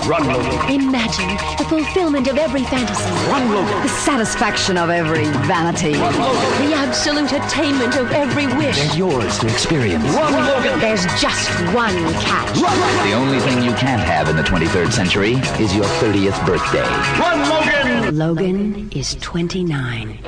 Run, 0.06 0.28
Logan. 0.28 0.70
Imagine 0.70 1.30
the 1.58 1.64
fulfillment 1.70 2.28
of 2.28 2.38
every 2.38 2.64
fantasy. 2.66 3.10
Run, 3.32 3.54
Logan. 3.54 3.84
The 3.84 3.88
satisfaction 3.88 4.78
of 4.78 4.90
every 4.90 5.24
vanity. 5.48 5.94
Run, 5.94 6.20
Logan. 6.20 6.68
The 6.68 6.76
absolute 6.76 7.32
attainment 7.32 7.96
of 7.96 8.12
every 8.12 8.48
wish. 8.48 8.76
They're 8.76 8.98
yours 8.98 9.40
to 9.40 9.48
experience. 9.48 10.04
Run, 10.04 10.34
Logan. 10.34 10.78
There's 10.82 11.06
just 11.22 11.50
one 11.74 11.96
catch. 12.20 12.58
Run. 12.58 13.08
The 13.08 13.14
only 13.14 13.40
thing 13.40 13.64
you 13.64 13.74
can't 13.76 14.02
have 14.02 14.28
in 14.28 14.36
the 14.36 14.44
23rd 14.44 14.92
century 14.92 15.36
is 15.64 15.74
your 15.74 15.86
30th 15.86 16.46
birthday. 16.46 16.84
Run, 17.18 17.50
Logan! 17.50 18.18
Logan 18.18 18.92
is 18.94 19.16
29. 19.22 20.20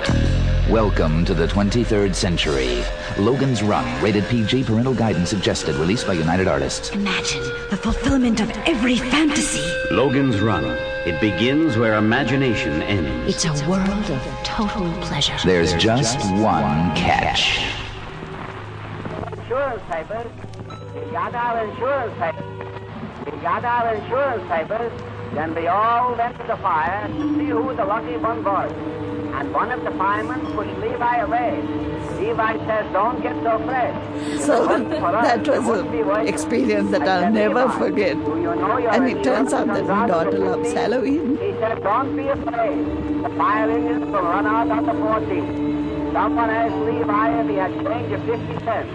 Welcome 0.70 1.26
to 1.26 1.36
the 1.36 1.46
23rd 1.46 2.16
century. 2.16 2.84
Logan's 3.20 3.62
Run, 3.62 3.86
rated 4.02 4.26
PG, 4.26 4.64
parental 4.64 4.96
guidance 4.96 5.30
suggested, 5.30 5.76
released 5.76 6.08
by 6.08 6.14
United 6.14 6.48
Artists. 6.48 6.90
Imagine 6.90 7.44
the 7.70 7.78
fulfillment 7.78 8.42
of 8.42 8.50
every 8.66 8.96
fantasy. 8.96 9.62
Logan's 9.94 10.42
Run. 10.42 10.64
It 11.06 11.22
begins 11.22 11.78
where 11.78 11.94
imagination 11.94 12.82
ends. 12.82 13.36
It's 13.36 13.46
a 13.46 13.70
world 13.70 14.10
of 14.10 14.44
total 14.44 14.92
pleasure. 15.04 15.38
There's 15.46 15.76
just 15.76 16.20
one 16.32 16.96
catch. 16.96 17.64
Insurance 19.38 19.84
papers. 19.88 20.32
We 20.96 21.12
got 21.12 21.36
our 21.36 21.64
insurance 21.64 22.18
papers. 22.18 23.32
We 23.32 23.38
got 23.44 23.64
our 23.64 23.94
insurance 23.94 24.48
papers. 24.50 24.92
Then 25.36 25.54
we 25.54 25.68
all 25.68 26.16
went 26.16 26.36
to 26.40 26.48
the 26.48 26.58
fire 26.58 27.08
to 27.08 27.36
see 27.38 27.50
who 27.50 27.76
the 27.76 27.86
lucky 27.86 28.18
one 28.18 28.44
was. 28.44 28.72
And 29.38 29.54
one 29.54 29.72
of 29.72 29.84
the 29.84 29.92
firemen 29.92 30.40
pushed 30.56 30.78
Levi 30.80 31.18
away. 31.18 31.62
Levi 32.20 32.58
says, 32.66 32.92
don't 32.94 33.22
get 33.22 33.36
so 33.44 33.60
fresh. 33.66 33.96
So 34.42 34.68
But 34.68 35.00
for 35.00 35.16
us, 35.16 35.26
that 35.28 35.48
was 35.48 35.58
it 35.58 35.64
wouldn't 35.64 35.92
be 35.92 36.04
worth 36.04 36.20
an 36.20 36.28
experience 36.28 36.92
that 36.92 37.02
I'll 37.08 37.32
never 37.32 37.66
"Levi, 37.66 37.78
forget. 37.78 38.16
you 38.16 38.56
know 38.56 38.78
And 38.78 39.10
it 39.10 39.24
turns 39.24 39.52
out 39.54 39.68
that 39.68 39.86
my 39.86 40.08
daughter 40.08 40.38
loves 40.40 40.72
15? 40.72 40.78
Halloween. 40.78 41.38
He 41.38 41.52
said, 41.60 41.84
don't 41.84 42.16
be 42.16 42.28
afraid. 42.28 42.80
The 43.24 43.30
fire 43.38 43.70
engines 43.70 44.06
will 44.06 44.22
run 44.22 44.46
out 44.46 44.72
on 44.72 44.86
the 44.86 44.94
14th. 44.94 46.14
Someone 46.14 46.50
asked 46.50 46.76
Levi 46.88 47.42
if 47.42 47.48
he 47.50 47.56
had 47.56 47.72
change 47.86 48.12
of 48.14 48.22
50 48.24 48.66
cents. 48.66 48.90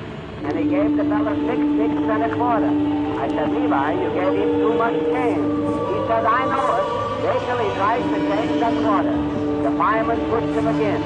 And 0.45 0.59
he 0.59 0.65
gave 0.71 0.97
the 0.97 1.05
fellow 1.05 1.35
six 1.47 1.61
sticks 1.61 2.01
and 2.15 2.23
a 2.33 2.35
quarter. 2.35 2.73
I 3.21 3.29
said, 3.29 3.51
Levi, 3.53 3.93
you 4.03 4.09
gave 4.17 4.33
him 4.41 4.51
too 4.59 4.73
much 4.73 4.97
change. 5.13 5.45
He 5.93 5.97
said, 6.09 6.25
I 6.25 6.41
know 6.49 6.65
it. 6.81 6.87
Wait 7.29 7.41
till 7.45 7.59
he 7.61 7.69
tries 7.77 8.05
to 8.09 8.19
change 8.33 8.61
that 8.61 8.75
quarter. 8.83 9.40
The 9.61 9.71
fireman 9.77 10.19
pushed 10.31 10.57
him 10.57 10.67
again. 10.67 11.03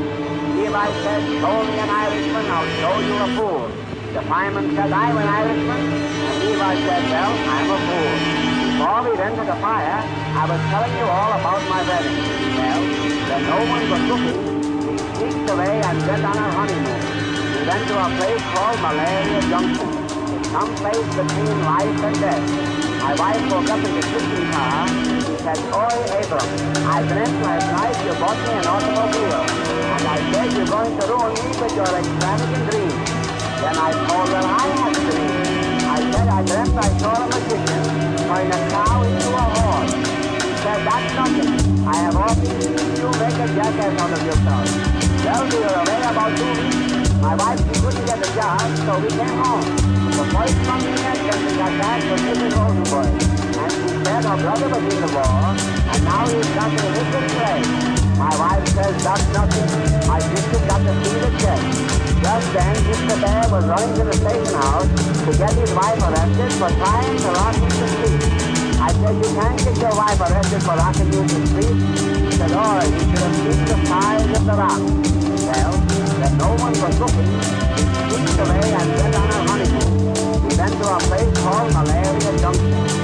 Levi 0.57 0.87
said, 1.03 1.23
show 1.43 1.57
me 1.67 1.75
an 1.75 1.91
Irishman, 1.91 2.47
I'll 2.47 2.71
show 2.79 2.95
you 3.03 3.17
a 3.19 3.29
fool. 3.35 3.67
The 4.15 4.23
fireman 4.31 4.71
said, 4.77 4.93
I'm 4.93 5.17
an 5.19 5.27
Irishman. 5.27 5.81
And 5.91 6.39
Levi 6.39 6.75
said, 6.87 7.03
well, 7.11 7.35
I'm 7.51 7.71
a 7.75 7.79
fool. 7.83 8.15
Before 8.75 9.03
we 9.03 9.19
went 9.19 9.35
to 9.43 9.45
the 9.45 9.59
fire, 9.59 9.99
I 10.07 10.47
was 10.47 10.61
telling 10.71 10.95
you 10.95 11.03
all 11.03 11.33
about 11.35 11.63
my 11.67 11.83
wedding. 11.83 12.15
Well, 12.55 12.83
when 13.27 13.43
no 13.43 13.59
one 13.75 13.85
was 13.91 14.03
looking, 14.07 14.39
we 14.87 14.95
sneaked 15.03 15.51
away 15.51 15.75
and 15.83 15.99
went 16.07 16.25
on 16.25 16.39
our 16.39 16.53
honeymoon. 16.55 17.03
We 17.59 17.61
went 17.67 17.85
to 17.91 17.95
a 17.99 18.09
place 18.23 18.45
called 18.55 18.79
Malaria 18.87 19.41
Junction. 19.51 19.91
Some 20.55 20.71
place 20.79 21.09
between 21.11 21.59
life 21.67 22.03
and 22.07 22.17
death. 22.23 22.45
My 23.03 23.15
wife 23.19 23.43
woke 23.51 23.69
up 23.69 23.83
in 23.83 23.95
the 23.99 24.03
kitchen 24.15 24.53
car. 24.55 25.24
Said, 25.45 25.61
Oi, 25.77 26.01
Abram, 26.25 26.49
I 26.89 27.05
dreamt 27.05 27.37
last 27.45 27.69
night 27.69 27.93
you 28.01 28.17
bought 28.17 28.41
me 28.49 28.53
an 28.57 28.65
automobile. 28.65 29.45
And 29.93 30.05
I 30.09 30.17
said 30.33 30.49
you're 30.57 30.73
going 30.73 30.97
to 30.97 31.05
ruin 31.05 31.37
me 31.37 31.53
with 31.61 31.77
your 31.77 31.85
extravagant 31.85 32.65
dreams. 32.73 32.97
Then 33.61 33.77
I 33.77 33.93
told 34.09 34.29
her 34.33 34.41
I 34.41 34.67
had 34.73 34.97
a 34.97 35.01
dream. 35.05 35.37
I 35.85 36.01
said 36.01 36.29
I 36.33 36.41
dreamt 36.49 36.73
I 36.81 36.89
saw 36.97 37.13
a 37.21 37.27
magician 37.29 37.85
turn 38.25 38.49
a 38.49 38.61
cow 38.73 39.05
into 39.05 39.29
a 39.37 39.45
horse. 39.53 39.93
She 39.93 40.53
said, 40.65 40.81
that's 40.81 41.13
nothing. 41.13 41.53
I 41.93 41.97
have 42.09 42.17
often 42.17 42.61
seen 42.65 42.89
you 42.97 43.09
make 43.21 43.37
a 43.37 43.49
jackass 43.53 44.01
out 44.01 44.17
of 44.17 44.25
yourself. 44.25 44.65
Well, 45.29 45.45
we 45.45 45.61
were 45.61 45.77
away 45.77 46.01
about 46.09 46.33
two 46.41 46.53
weeks. 46.57 47.13
My 47.21 47.37
wife, 47.37 47.61
she 47.61 47.85
couldn't 47.85 48.07
get 48.09 48.17
a 48.17 48.31
job, 48.33 48.65
so 48.89 48.97
we 48.97 49.13
came 49.13 49.37
home. 49.45 49.69
The 50.09 50.25
first 50.33 50.57
when 50.65 51.41
we 51.45 51.53
got 51.61 51.73
back 51.77 52.01
was 52.09 52.21
Mrs. 52.33 52.57
Rosenberg. 52.57 53.44
Said 54.05 54.23
her 54.23 54.37
brother 54.37 54.69
was 54.69 54.85
in 54.85 55.01
the 55.01 55.11
war, 55.17 55.57
and 55.89 56.05
now 56.05 56.29
he's 56.29 56.51
got 56.53 56.69
to 56.69 56.85
his 56.93 57.09
place. 57.09 57.95
My 58.21 58.29
wife 58.37 58.69
says 58.77 59.03
that's 59.03 59.27
nothing. 59.33 59.65
My 60.05 60.21
sister 60.21 60.61
got 60.69 60.85
to 60.85 60.93
see 61.01 61.17
the 61.25 61.31
check. 61.41 61.61
Just 62.21 62.53
then, 62.53 62.77
Mr. 62.85 63.17
Bear 63.25 63.49
was 63.49 63.65
running 63.65 63.97
to 63.97 64.05
the 64.05 64.13
station 64.13 64.55
house 64.61 64.89
to 65.25 65.31
get 65.41 65.53
his 65.57 65.73
wife 65.73 65.97
arrested 66.05 66.53
for 66.53 66.69
trying 66.69 67.17
to 67.17 67.31
rock 67.33 67.57
him 67.57 67.73
to 67.73 67.87
sleep. 67.97 68.21
I 68.77 68.93
said, 68.93 69.17
you 69.17 69.31
can't 69.41 69.59
get 69.65 69.77
your 69.81 69.95
wife 69.97 70.21
arrested 70.21 70.63
for 70.63 70.77
rocking 70.77 71.09
you 71.09 71.23
to 71.25 71.39
sleep. 71.49 71.77
He 72.29 72.33
said, 72.37 72.51
right, 72.53 72.85
you 72.85 73.01
should 73.09 73.25
have 73.25 73.37
seen 73.41 73.61
the 73.65 73.79
size 73.89 74.31
of 74.37 74.45
the 74.45 74.53
rock. 74.53 74.85
Well, 75.49 75.73
when 76.21 76.33
no 76.37 76.51
one 76.61 76.77
was 76.77 76.95
looking, 77.01 77.33
sneaked 78.13 78.37
away 78.37 78.69
and 78.69 78.89
went 79.01 79.15
on 79.17 79.29
our 79.33 79.43
honeymoon. 79.49 80.45
We 80.45 80.53
went 80.61 80.77
to 80.77 80.87
a 80.93 80.99
place 81.09 81.33
called 81.41 81.73
Malaria 81.73 82.39
Junction. 82.39 83.04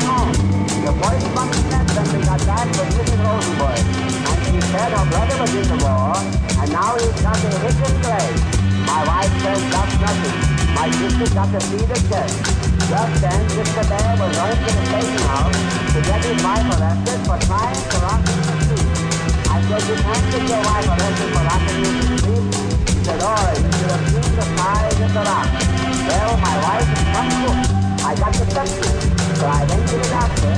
back 2.45 2.67
with 2.73 2.89
Mrs. 2.95 3.19
Rosenberg. 3.21 3.81
And 4.29 4.39
she 4.45 4.57
said 4.71 4.89
her 4.91 5.05
brother 5.09 5.37
was 5.41 5.53
in 5.53 5.67
the 5.67 5.79
war, 5.83 6.15
and 6.61 6.69
now 6.71 6.95
he's 6.97 7.21
got 7.21 7.37
to 7.37 7.49
hit 7.61 7.75
his 7.75 7.95
leg. 8.05 8.33
My 8.85 9.01
wife 9.05 9.33
says 9.41 9.61
that's 9.69 9.95
nothing. 10.01 10.37
My 10.73 10.87
sister 10.89 11.27
got 11.35 11.49
to 11.53 11.59
see 11.61 11.83
the 11.85 11.99
check. 12.09 12.31
Just 12.89 13.13
then, 13.21 13.41
Mr. 13.55 13.83
Bear 13.87 14.11
was 14.19 14.31
running 14.37 14.61
to 14.65 14.71
the 14.73 14.83
station 14.89 15.23
house 15.29 15.59
to 15.93 15.99
get 16.01 16.21
his 16.25 16.39
wife 16.43 16.67
arrested 16.75 17.19
for 17.27 17.37
trying 17.45 17.81
to 17.91 17.97
rock 18.01 18.23
him 18.25 18.39
to 18.41 18.53
sleep. 18.65 18.87
I 19.47 19.57
said, 19.67 19.83
you 19.87 19.97
can't 20.01 20.25
get 20.31 20.43
your 20.49 20.61
wife 20.65 20.89
arrested 20.91 21.29
for 21.31 21.43
rocking 21.45 21.77
you 21.79 21.91
to 21.91 22.17
sleep. 22.19 22.45
He 22.89 22.99
said, 23.05 23.21
right, 23.21 23.57
you 23.59 23.71
should 23.77 23.91
have 23.91 24.03
seen 24.09 24.31
the 24.35 24.45
size 24.57 24.99
of 24.99 25.11
the 25.13 25.23
rock. 25.29 25.49
Well, 26.09 26.31
my 26.41 26.55
wife 26.65 26.89
is 26.89 27.01
cook. 27.05 27.59
I 28.03 28.15
got 28.15 28.33
the 28.33 28.45
sepsis. 28.49 29.20
I 29.41 29.65
went 29.65 29.87
to 29.89 29.95
the 29.97 30.09
doctor. 30.13 30.53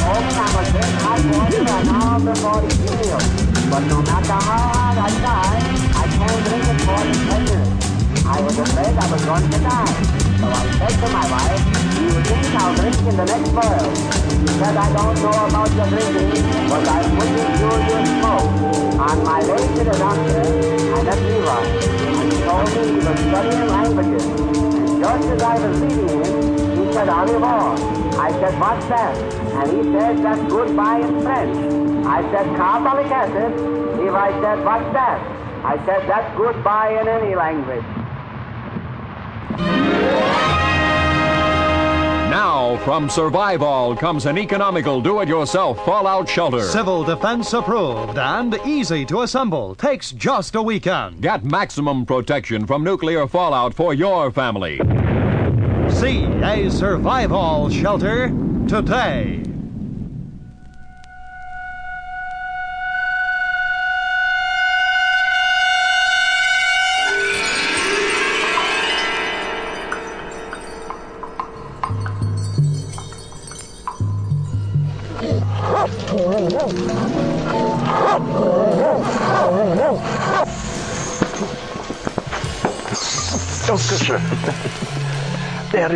Told 0.00 0.22
me 0.24 0.32
I 0.32 0.48
must 0.56 0.70
drink 0.72 0.94
hot 1.04 1.20
water 1.36 1.62
an 1.68 1.88
hour 1.92 2.16
before 2.16 2.64
each 2.64 2.80
meal. 2.80 3.20
But 3.68 3.84
no 3.92 4.00
matter 4.00 4.38
how 4.40 4.72
hard 4.72 4.96
I 4.96 5.10
try, 5.20 5.52
I 5.92 6.04
can't 6.08 6.40
drink 6.48 6.64
it 6.64 6.78
than 6.80 7.08
10 7.28 7.44
minutes. 7.44 7.92
I 8.24 8.40
was 8.40 8.56
afraid 8.56 8.96
I 8.96 9.06
was 9.12 9.22
going 9.28 9.48
to 9.52 9.58
die. 9.60 10.22
So 10.40 10.46
I 10.48 10.64
said 10.80 10.94
to 10.96 11.08
my 11.12 11.24
wife, 11.28 11.60
do 11.92 12.00
you 12.08 12.18
think 12.24 12.56
I'll 12.56 12.72
drink 12.72 12.96
in 13.04 13.16
the 13.20 13.26
next 13.28 13.52
world? 13.52 13.92
She 13.92 14.48
said, 14.56 14.76
I 14.80 14.88
don't 14.96 15.16
know 15.20 15.36
about 15.44 15.70
your 15.76 15.88
drinking, 15.92 16.40
but 16.72 16.88
I'm 16.88 17.08
pretty 17.20 17.44
sure 17.60 17.78
you 17.84 18.00
smoke. 18.16 18.48
On 18.96 19.18
my 19.28 19.40
to 19.44 19.82
the 19.84 19.96
doctor, 20.00 20.40
I 20.88 21.02
met 21.04 21.20
Levi, 21.20 21.60
he 22.16 22.40
told 22.48 22.64
me 22.72 22.82
he 22.86 23.00
was 23.04 23.18
studying 23.28 23.68
languages. 23.68 24.24
Just 25.00 25.28
as 25.28 25.42
I 25.42 25.58
was 25.60 25.80
leaving 25.82 26.08
him, 26.08 26.86
he 26.86 26.92
said, 26.92 27.08
au 27.08 27.24
revoir. 27.26 28.01
I 28.22 28.30
said, 28.30 28.60
what's 28.60 28.86
that? 28.86 29.16
And 29.16 29.72
he 29.76 29.82
said, 29.98 30.18
that's 30.18 30.48
goodbye 30.48 31.00
in 31.00 31.22
French. 31.22 32.06
I 32.06 32.22
said, 32.30 32.56
carbolic 32.56 33.06
acid. 33.06 33.60
Levi 33.98 34.30
said, 34.40 34.64
what's 34.64 34.92
that? 34.92 35.20
I 35.64 35.76
said, 35.84 36.08
that's 36.08 36.36
goodbye 36.36 37.00
in 37.00 37.08
any 37.08 37.34
language. 37.34 37.82
Now, 42.30 42.76
from 42.84 43.10
Survival 43.10 43.96
comes 43.96 44.26
an 44.26 44.38
economical 44.38 45.02
do 45.02 45.20
it 45.20 45.28
yourself 45.28 45.84
fallout 45.84 46.28
shelter. 46.28 46.62
Civil 46.62 47.02
defense 47.02 47.52
approved 47.52 48.18
and 48.18 48.56
easy 48.64 49.04
to 49.06 49.22
assemble. 49.22 49.74
Takes 49.74 50.12
just 50.12 50.54
a 50.54 50.62
weekend. 50.62 51.20
Get 51.22 51.44
maximum 51.44 52.06
protection 52.06 52.68
from 52.68 52.84
nuclear 52.84 53.26
fallout 53.26 53.74
for 53.74 53.94
your 53.94 54.30
family. 54.30 54.80
See 56.02 56.24
a 56.42 56.68
survival 56.68 57.70
shelter 57.70 58.32
today. 58.66 59.51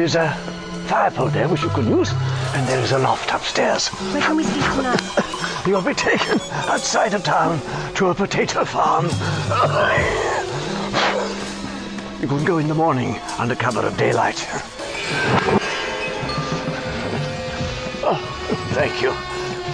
Is 0.07 0.15
a 0.15 0.33
fireplace 0.87 1.33
there 1.33 1.49
which 1.49 1.63
you 1.63 1.69
could 1.71 1.85
use, 1.85 2.13
and 2.55 2.69
there 2.69 2.79
is 2.79 2.93
a 2.93 2.99
loft 2.99 3.33
upstairs. 3.33 3.89
Where 3.89 4.23
can 4.23 4.37
we 4.37 4.45
sleep 4.45 4.65
tonight? 4.77 5.03
You'll 5.67 5.83
be 5.83 5.95
taken 5.95 6.41
outside 6.71 7.13
of 7.13 7.25
town 7.25 7.61
to 7.95 8.11
a 8.11 8.15
potato 8.15 8.65
farm. 8.65 9.07
You 12.21 12.29
can 12.29 12.45
go 12.47 12.57
in 12.59 12.67
the 12.67 12.75
morning 12.75 13.19
under 13.39 13.55
cover 13.55 13.87
of 13.87 13.97
daylight. 13.99 14.47
Oh, 18.03 18.19
thank 18.71 19.03
you. 19.03 19.11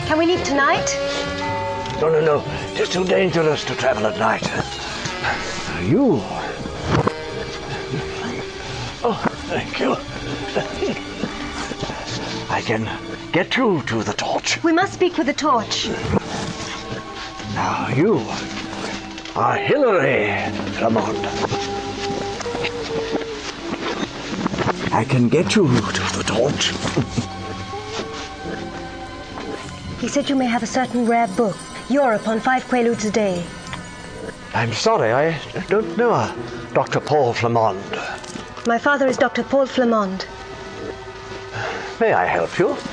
Can 0.08 0.18
we 0.18 0.26
leave 0.26 0.42
tonight? 0.42 0.98
No, 2.00 2.08
no, 2.08 2.20
no. 2.20 2.42
It's 2.74 2.92
too 2.92 3.04
dangerous 3.04 3.64
to 3.64 3.76
travel 3.76 4.06
at 4.06 4.18
night. 4.18 4.50
You. 5.88 6.20
I 12.50 12.62
can 12.62 12.86
get 13.32 13.56
you 13.56 13.82
to 13.84 14.02
the 14.02 14.12
torch. 14.12 14.62
We 14.62 14.72
must 14.72 14.92
speak 14.92 15.16
with 15.16 15.26
the 15.26 15.32
torch. 15.32 15.88
Now 17.54 17.88
you 17.88 18.18
are 19.34 19.56
Hillary 19.56 20.26
Flammond. 20.76 21.24
I 24.92 25.04
can 25.04 25.30
get 25.30 25.56
you 25.56 25.68
to 25.68 26.02
the 26.18 26.24
torch. 26.26 26.72
He 30.00 30.08
said 30.08 30.28
you 30.28 30.36
may 30.36 30.44
have 30.46 30.62
a 30.62 30.66
certain 30.66 31.06
rare 31.06 31.28
book. 31.28 31.56
Europe 31.88 32.28
on 32.28 32.40
five 32.40 32.64
quaaludes 32.64 33.06
a 33.08 33.10
day. 33.10 33.42
I'm 34.52 34.74
sorry, 34.74 35.12
I 35.12 35.38
don't 35.70 35.96
know 35.96 36.10
uh, 36.10 36.30
a 36.70 36.74
Dr. 36.74 37.00
Paul 37.00 37.32
Flammond. 37.32 37.82
My 38.66 38.78
father 38.78 39.06
is 39.06 39.16
Dr. 39.16 39.44
Paul 39.44 39.66
Flammond. 39.66 40.26
May 42.02 42.14
I 42.14 42.26
help 42.26 42.58
you? 42.58 42.91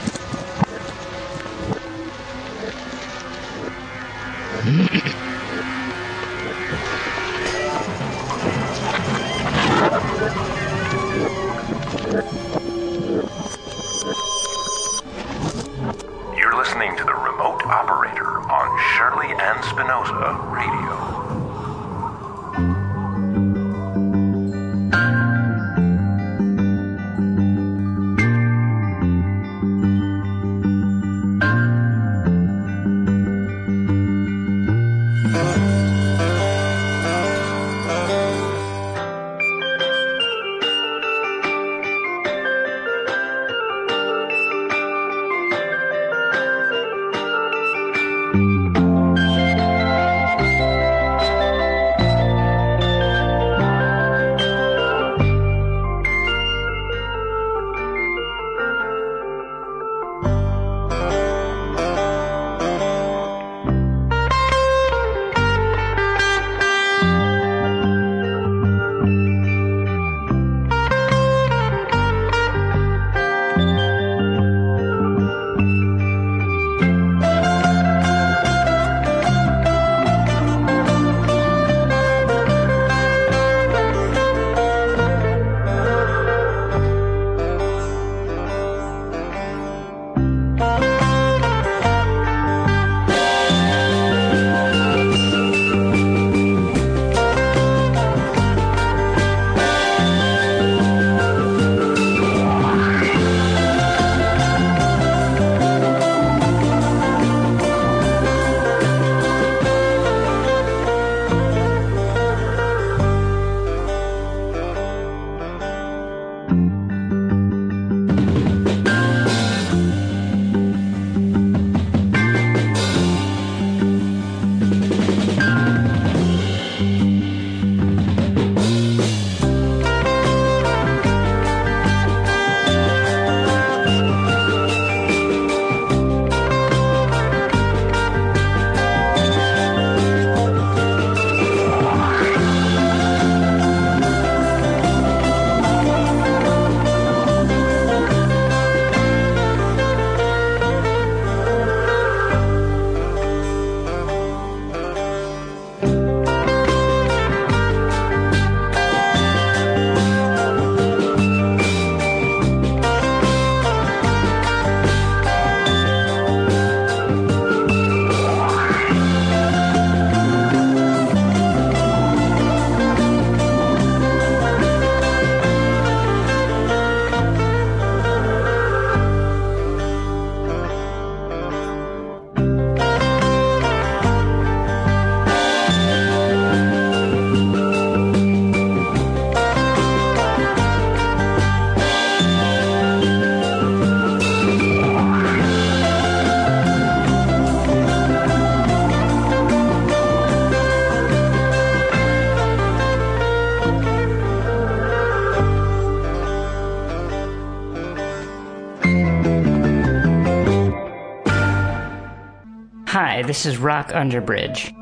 This 213.30 213.45
is 213.45 213.59
Rock 213.59 213.89
Underbridge. 213.89 214.73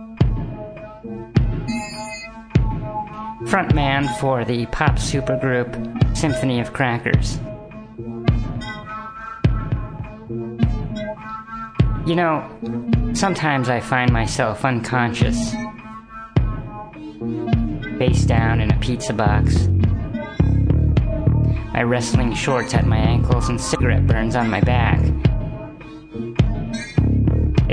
Frontman 3.50 4.18
for 4.22 4.46
the 4.46 4.66
pop 4.68 4.96
supergroup 4.96 6.16
Symphony 6.16 6.62
of 6.62 6.72
Crackers. 6.72 7.42
You 12.08 12.16
know, 12.16 13.12
sometimes 13.14 13.68
I 13.68 13.82
find 13.82 14.14
myself 14.14 14.64
unconscious, 14.64 15.52
face 17.98 18.24
down 18.24 18.62
in 18.62 18.72
a 18.72 18.80
pizza 18.80 19.12
box, 19.12 19.68
my 21.74 21.84
wrestling 21.84 22.34
shorts 22.34 22.74
at 22.74 22.88
my 22.88 22.96
ankles, 22.98 23.50
and 23.50 23.60
cigarette 23.60 24.08
burns 24.08 24.38
on 24.38 24.50
my 24.50 24.62
back. 24.62 25.02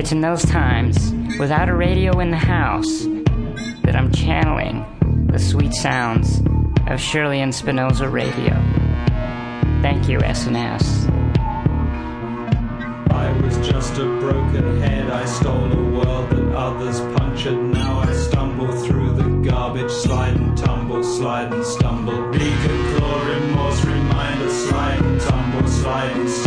It's 0.05 0.13
in 0.13 0.21
those 0.21 0.45
times, 0.45 1.15
without 1.39 1.71
a 1.71 1.75
radio 1.75 2.21
in 2.21 2.31
the 2.31 2.37
house, 2.37 3.07
that 3.85 3.97
I'm 3.97 4.13
channeling 4.13 4.85
the 5.33 5.39
sweet 5.39 5.73
sounds 5.73 6.43
of 6.89 7.01
Shirley 7.01 7.41
and 7.41 7.55
Spinoza 7.55 8.11
Radio. 8.11 8.53
Thank 9.81 10.07
you, 10.07 10.21
S&S. 10.21 11.07
I 13.09 13.33
was 13.43 13.57
just 13.67 13.97
a 13.97 14.05
broken 14.21 14.83
head. 14.83 15.09
I 15.09 15.25
stole 15.25 15.73
a 15.73 15.91
world 15.97 16.29
that 16.29 16.55
others 16.55 17.01
punctured. 17.17 17.57
Now 17.57 18.01
I 18.01 18.13
stumble 18.13 18.73
through 18.73 19.15
the 19.15 19.49
garbage, 19.49 19.91
slide 19.91 20.37
and 20.37 20.59
tumble, 20.59 21.03
slide 21.03 21.51
and 21.51 21.65
stumble. 21.65 22.31
Beacon, 22.31 22.99
claw, 22.99 23.27
remorse, 23.27 23.83
reminder, 23.87 24.51
slide 24.51 25.01
and 25.01 25.19
tumble, 25.19 25.67
slide 25.67 26.11
and 26.11 26.29
stumble, 26.29 26.44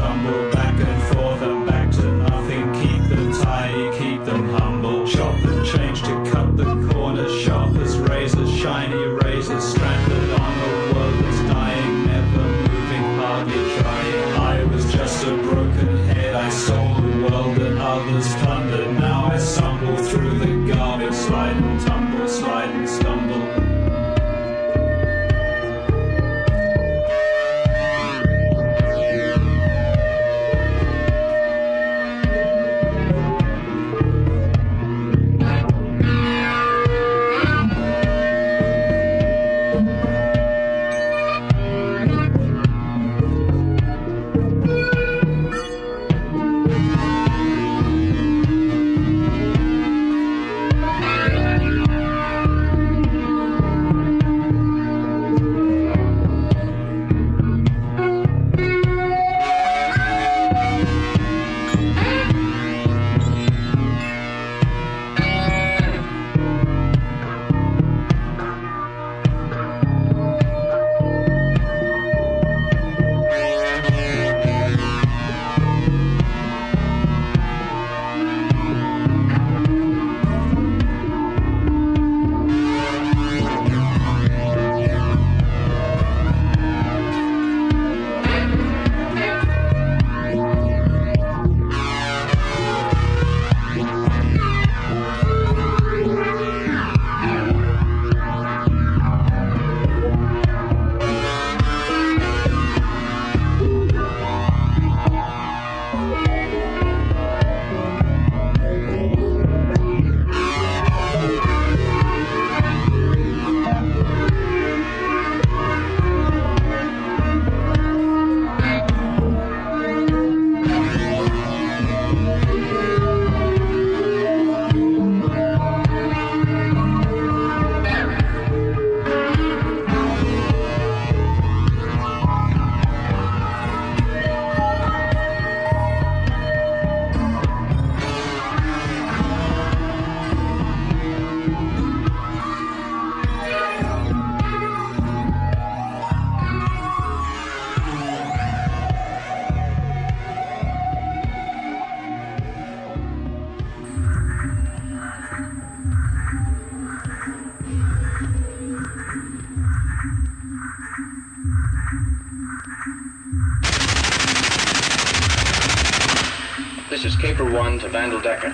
Caper 167.47 167.59
1 167.59 167.79
to 167.79 167.87
Vandal 167.87 168.19
Decker. 168.19 168.53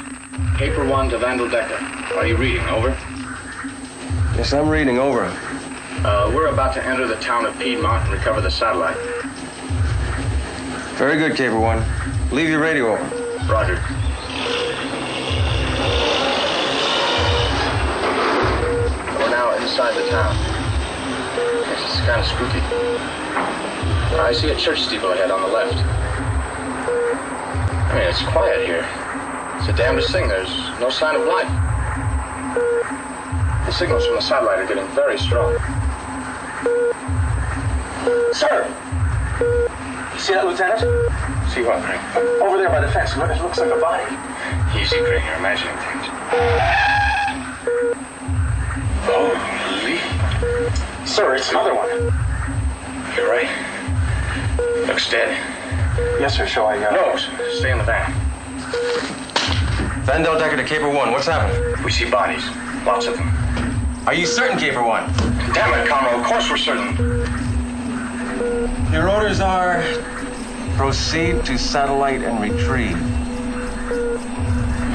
Caper 0.55 0.85
1 0.85 1.09
to 1.09 1.17
Vandal 1.17 1.49
Decker. 1.49 1.83
Are 2.15 2.27
you 2.27 2.37
reading? 2.37 2.61
Over. 2.67 2.89
Yes, 4.37 4.53
I'm 4.53 4.69
reading. 4.69 4.99
Over. 4.99 5.23
Uh, 6.05 6.31
we're 6.31 6.49
about 6.49 6.75
to 6.75 6.85
enter 6.85 7.07
the 7.07 7.15
town 7.15 7.43
of 7.47 7.57
Piedmont 7.57 8.03
and 8.03 8.13
recover 8.13 8.39
the 8.39 8.51
satellite. 8.51 8.95
Very 10.97 11.17
good, 11.17 11.35
Caper 11.35 11.59
One. 11.59 11.83
Leave 12.31 12.49
your 12.49 12.59
radio 12.59 12.93
open. 12.93 13.09
Roger. 13.47 13.81
We're 19.17 19.31
now 19.31 19.55
inside 19.55 19.95
the 19.95 20.07
town. 20.11 20.37
This 21.65 21.95
is 21.95 21.99
kind 22.01 22.21
of 22.21 22.27
spooky. 22.27 22.59
I 24.19 24.33
see 24.33 24.51
a 24.51 24.55
church 24.55 24.81
steeple 24.81 25.11
ahead 25.13 25.31
on 25.31 25.41
the 25.41 25.47
left. 25.47 26.02
I 27.93 27.99
mean, 27.99 28.09
it's 28.09 28.23
quiet 28.23 28.65
here. 28.65 28.89
It's 29.57 29.67
the 29.67 29.73
damnedest 29.73 30.11
thing. 30.11 30.27
There's 30.27 30.49
no 30.79 30.89
sign 30.89 31.13
of 31.13 31.27
life. 31.27 31.45
The 33.67 33.71
signals 33.71 34.03
from 34.07 34.15
the 34.15 34.21
satellite 34.21 34.57
are 34.57 34.65
getting 34.65 34.87
very 34.95 35.15
strong. 35.19 35.53
Sir! 38.33 38.65
You 40.11 40.19
see 40.19 40.33
that, 40.33 40.43
Lieutenant? 40.43 40.81
See 41.53 41.61
what? 41.61 41.85
Over 42.41 42.57
there 42.57 42.69
by 42.69 42.81
the 42.81 42.89
fence. 42.91 43.13
It 43.13 43.19
looks 43.43 43.59
like 43.59 43.69
a 43.69 43.77
body. 43.79 44.09
Easy, 44.73 44.97
Crane. 44.97 45.23
You're 45.23 45.37
imagining 45.37 45.77
things. 45.85 46.09
Holy. 49.05 50.01
Sir, 51.05 51.35
it's 51.35 51.51
another 51.51 51.75
one. 51.75 51.89
You're 53.15 53.29
right. 53.29 53.51
Looks 54.87 55.11
dead. 55.11 55.52
Yes, 56.23 56.37
sir. 56.37 56.47
Shall 56.47 56.67
I, 56.67 56.77
uh... 56.77 56.91
No, 56.91 57.17
stay 57.51 57.73
in 57.73 57.77
the 57.77 57.83
van. 57.83 58.13
Vandal 60.05 60.39
Decker 60.39 60.55
to 60.55 60.63
Caper 60.63 60.87
One. 60.87 61.11
What's 61.11 61.27
happening? 61.27 61.83
We 61.83 61.91
see 61.91 62.09
bodies. 62.09 62.45
Lots 62.85 63.07
of 63.07 63.17
them. 63.17 63.27
Are 64.07 64.13
you 64.13 64.25
certain, 64.25 64.57
Caper 64.57 64.81
One? 64.81 65.03
Damn 65.51 65.73
it, 65.73 65.85
Conroe. 65.89 66.21
Of 66.21 66.25
course 66.25 66.49
we're 66.49 66.55
certain. 66.55 66.95
Your 68.93 69.09
orders 69.09 69.41
are 69.41 69.83
proceed 70.77 71.43
to 71.43 71.57
satellite 71.57 72.21
and 72.21 72.39
retrieve. 72.39 72.95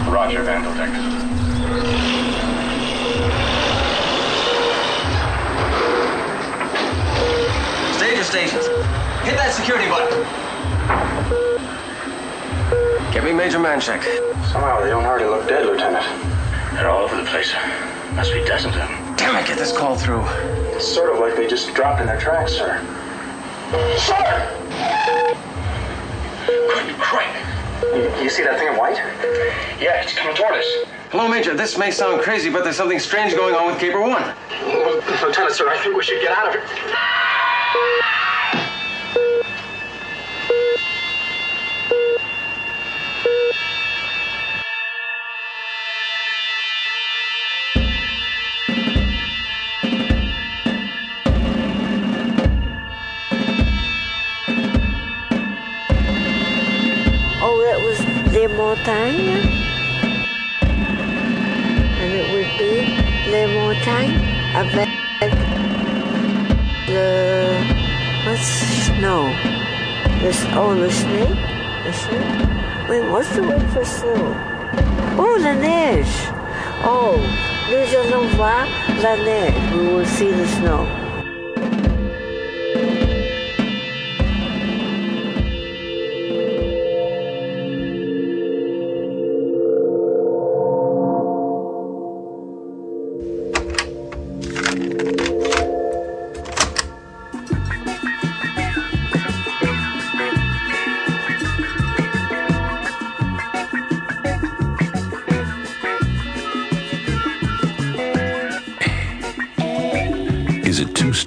Roger, 0.08 0.42
Vandal 0.44 0.72
Decker. 0.76 0.94
Stay 7.98 8.08
at 8.08 8.14
your 8.14 8.24
stations. 8.24 8.66
Hit 9.26 9.36
that 9.36 9.52
security 9.54 9.90
button. 9.90 10.47
Get 13.12 13.24
me 13.24 13.32
Major 13.32 13.58
Manchek. 13.58 14.02
Somehow 14.52 14.80
they 14.82 14.90
don't 14.90 15.02
hardly 15.02 15.26
look 15.26 15.48
dead, 15.48 15.64
Lieutenant. 15.64 16.04
They're 16.74 16.90
all 16.90 17.04
over 17.04 17.16
the 17.16 17.24
place. 17.24 17.52
Must 18.14 18.32
be 18.32 18.44
dozens 18.44 18.74
of 18.74 18.82
them. 18.82 19.16
Damn 19.16 19.34
it, 19.36 19.46
get 19.46 19.56
this 19.56 19.76
call 19.76 19.96
through. 19.96 20.22
It's 20.76 20.86
sort 20.86 21.10
of 21.12 21.18
like 21.18 21.34
they 21.34 21.46
just 21.48 21.74
dropped 21.74 22.02
in 22.02 22.06
their 22.06 22.20
tracks, 22.20 22.52
sir. 22.52 22.78
Sir! 23.96 24.54
Good 26.46 26.96
Christ. 26.98 27.46
You, 27.82 28.22
you 28.22 28.30
see 28.30 28.44
that 28.44 28.58
thing 28.58 28.68
in 28.68 28.76
white? 28.76 28.96
Yeah, 29.80 30.02
it's 30.02 30.14
coming 30.14 30.36
toward 30.36 30.54
us. 30.54 30.66
Hello, 31.10 31.28
Major. 31.28 31.54
This 31.54 31.78
may 31.78 31.90
sound 31.90 32.20
crazy, 32.20 32.50
but 32.50 32.62
there's 32.62 32.76
something 32.76 32.98
strange 32.98 33.34
going 33.34 33.54
on 33.54 33.66
with 33.66 33.80
Caper 33.80 34.02
One. 34.02 34.34
Lieutenant, 35.22 35.54
sir, 35.54 35.68
I 35.70 35.78
think 35.82 35.96
we 35.96 36.02
should 36.02 36.20
get 36.20 36.32
out 36.36 36.48
of 36.48 36.52
here. 36.52 37.17
The 70.78 70.90
snake? 70.92 72.88
Wait, 72.88 73.10
what's 73.10 73.34
the 73.34 73.42
word 73.42 73.68
for 73.72 73.84
snow? 73.84 74.32
Oh, 75.18 75.36
la 75.40 75.52
neige. 75.54 76.30
Oh, 76.84 77.18
nous 77.68 77.94
allons 77.96 78.28
voir 78.36 78.64
la 79.02 79.16
neige. 79.16 79.72
We 79.74 79.92
will 79.92 80.06
see 80.06 80.30
the 80.30 80.46
snow. 80.46 80.97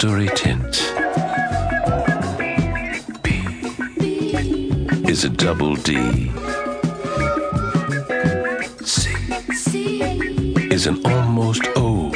Story 0.02 0.30
tent? 0.30 0.74
B. 3.22 3.30
Is 5.08 5.26
a 5.26 5.30
double 5.30 5.76
D? 5.76 6.32
C. 8.84 10.02
Is 10.74 10.88
an 10.88 11.06
almost 11.06 11.62
O. 11.76 12.10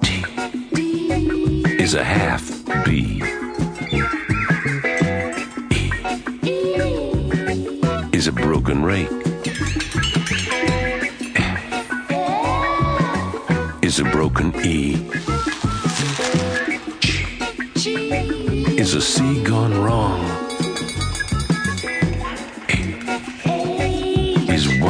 D. 0.00 0.22
Is 1.82 1.94
a 1.94 2.04
half 2.04 2.44
B. 2.84 3.20
E. 6.44 7.00
Is 8.12 8.28
a 8.28 8.32
broken 8.32 8.84
rake. 8.84 9.22
is 13.92 14.00
a 14.00 14.04
broken 14.04 14.54
E. 14.64 14.96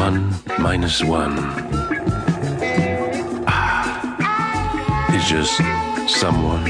one 0.08 0.34
minus 0.58 1.04
one. 1.04 1.36
Ah 3.46 5.14
is 5.14 5.24
just 5.34 5.56
someone. 6.20 6.66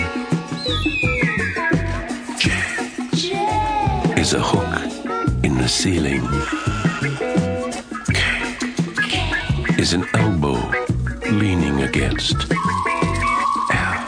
J 2.43 2.51
is 4.23 4.35
a 4.35 4.43
hook 4.51 4.73
in 5.47 5.55
the 5.63 5.69
ceiling. 5.79 6.25
K 8.19 8.21
is 9.83 9.95
an 9.95 10.05
elbow 10.13 10.59
leaning 11.41 11.77
against. 11.89 12.37
L 13.73 14.01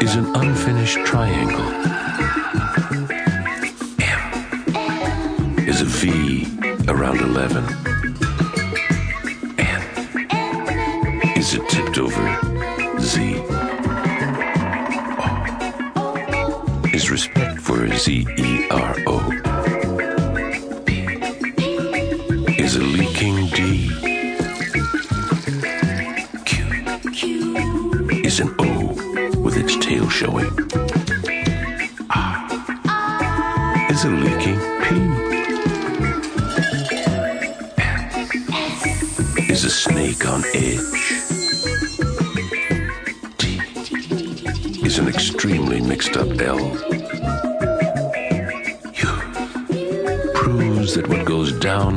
is 0.00 0.14
an 0.14 0.26
unfinished 0.42 1.00
triangle. 1.10 1.70
M 3.98 4.22
is 5.70 5.80
a 5.80 5.90
V 5.98 6.49
around 6.90 7.20
11. 7.20 7.64
N 9.58 9.82
is 11.36 11.54
a 11.54 11.58
tipped 11.68 11.98
over 11.98 12.38
Z. 12.98 13.34
Is 16.92 17.08
respect 17.10 17.60
for 17.60 17.86
Z 17.96 18.26
E 18.36 18.49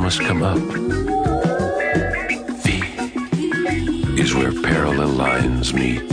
must 0.03 0.19
come 0.19 0.43
up. 0.43 0.57
V 2.65 2.71
is 4.21 4.35
where 4.35 4.51
parallel 4.51 5.07
lines 5.07 5.73
meet. 5.73 6.12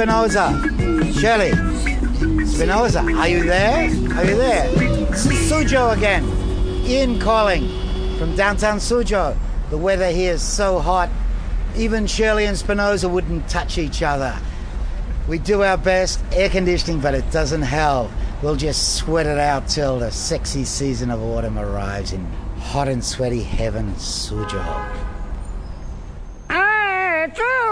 Spinoza. 0.00 1.12
Shelley. 1.12 1.50
Spinoza, 2.46 3.00
are 3.00 3.28
you 3.28 3.44
there? 3.44 3.84
Are 3.84 4.24
you 4.24 4.34
there? 4.34 4.66
Suzhou 5.10 5.94
again. 5.94 6.24
Ian 6.86 7.20
calling 7.20 7.68
from 8.16 8.34
downtown 8.34 8.78
Suzhou. 8.78 9.36
The 9.68 9.76
weather 9.76 10.10
here 10.10 10.32
is 10.32 10.42
so 10.42 10.78
hot, 10.78 11.10
even 11.76 12.06
Shirley 12.06 12.46
and 12.46 12.56
Spinoza 12.56 13.10
wouldn't 13.10 13.46
touch 13.50 13.76
each 13.76 14.02
other. 14.02 14.34
We 15.28 15.36
do 15.36 15.64
our 15.64 15.76
best, 15.76 16.24
air 16.32 16.48
conditioning, 16.48 17.00
but 17.00 17.12
it 17.14 17.30
doesn't 17.30 17.60
help. 17.60 18.10
We'll 18.42 18.56
just 18.56 18.96
sweat 18.96 19.26
it 19.26 19.38
out 19.38 19.68
till 19.68 19.98
the 19.98 20.10
sexy 20.10 20.64
season 20.64 21.10
of 21.10 21.22
autumn 21.22 21.58
arrives 21.58 22.14
in 22.14 22.24
hot 22.56 22.88
and 22.88 23.04
sweaty 23.04 23.42
heaven, 23.42 23.92
Suzhou. 23.96 24.64
Ah, 26.48 27.26
My 27.28 27.69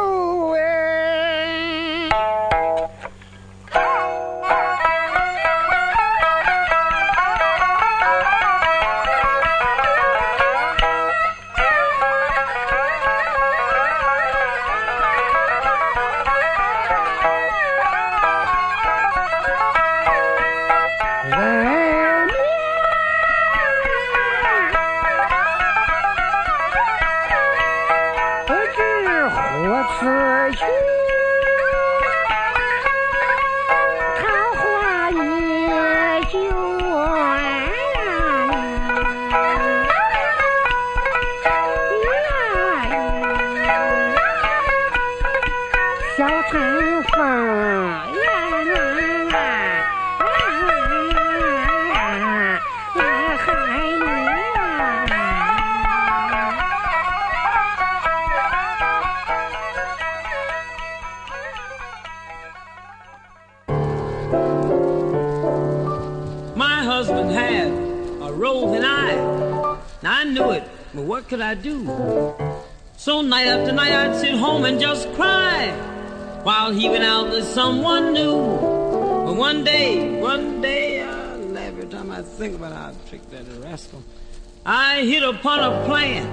upon 85.38 85.60
a 85.60 85.84
plan, 85.86 86.26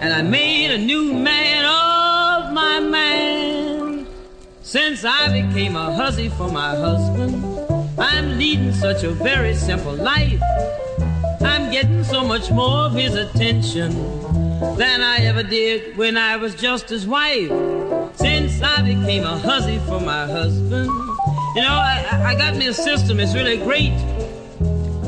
and 0.00 0.10
I 0.10 0.22
made 0.22 0.70
a 0.70 0.78
new 0.78 1.12
man 1.12 1.64
of 1.66 2.54
my 2.54 2.80
man. 2.80 4.06
Since 4.62 5.04
I 5.04 5.42
became 5.42 5.76
a 5.76 5.94
hussy 5.94 6.30
for 6.30 6.48
my 6.50 6.74
husband, 6.74 7.44
I'm 7.98 8.38
leading 8.38 8.72
such 8.72 9.04
a 9.04 9.10
very 9.10 9.54
simple 9.54 9.92
life. 9.92 10.40
I'm 11.42 11.70
getting 11.70 12.02
so 12.02 12.24
much 12.24 12.50
more 12.50 12.86
of 12.86 12.94
his 12.94 13.14
attention 13.14 13.92
than 14.78 15.02
I 15.02 15.18
ever 15.24 15.42
did 15.42 15.98
when 15.98 16.16
I 16.16 16.38
was 16.38 16.54
just 16.54 16.88
his 16.88 17.06
wife. 17.06 17.50
Since 18.14 18.62
I 18.62 18.80
became 18.80 19.24
a 19.24 19.36
hussy 19.38 19.80
for 19.80 20.00
my 20.00 20.24
husband, 20.26 20.86
you 21.56 21.62
know, 21.62 21.76
I, 21.92 22.22
I 22.24 22.34
got 22.36 22.56
me 22.56 22.68
a 22.68 22.74
system. 22.74 23.20
It's 23.20 23.34
really 23.34 23.58
great. 23.58 23.92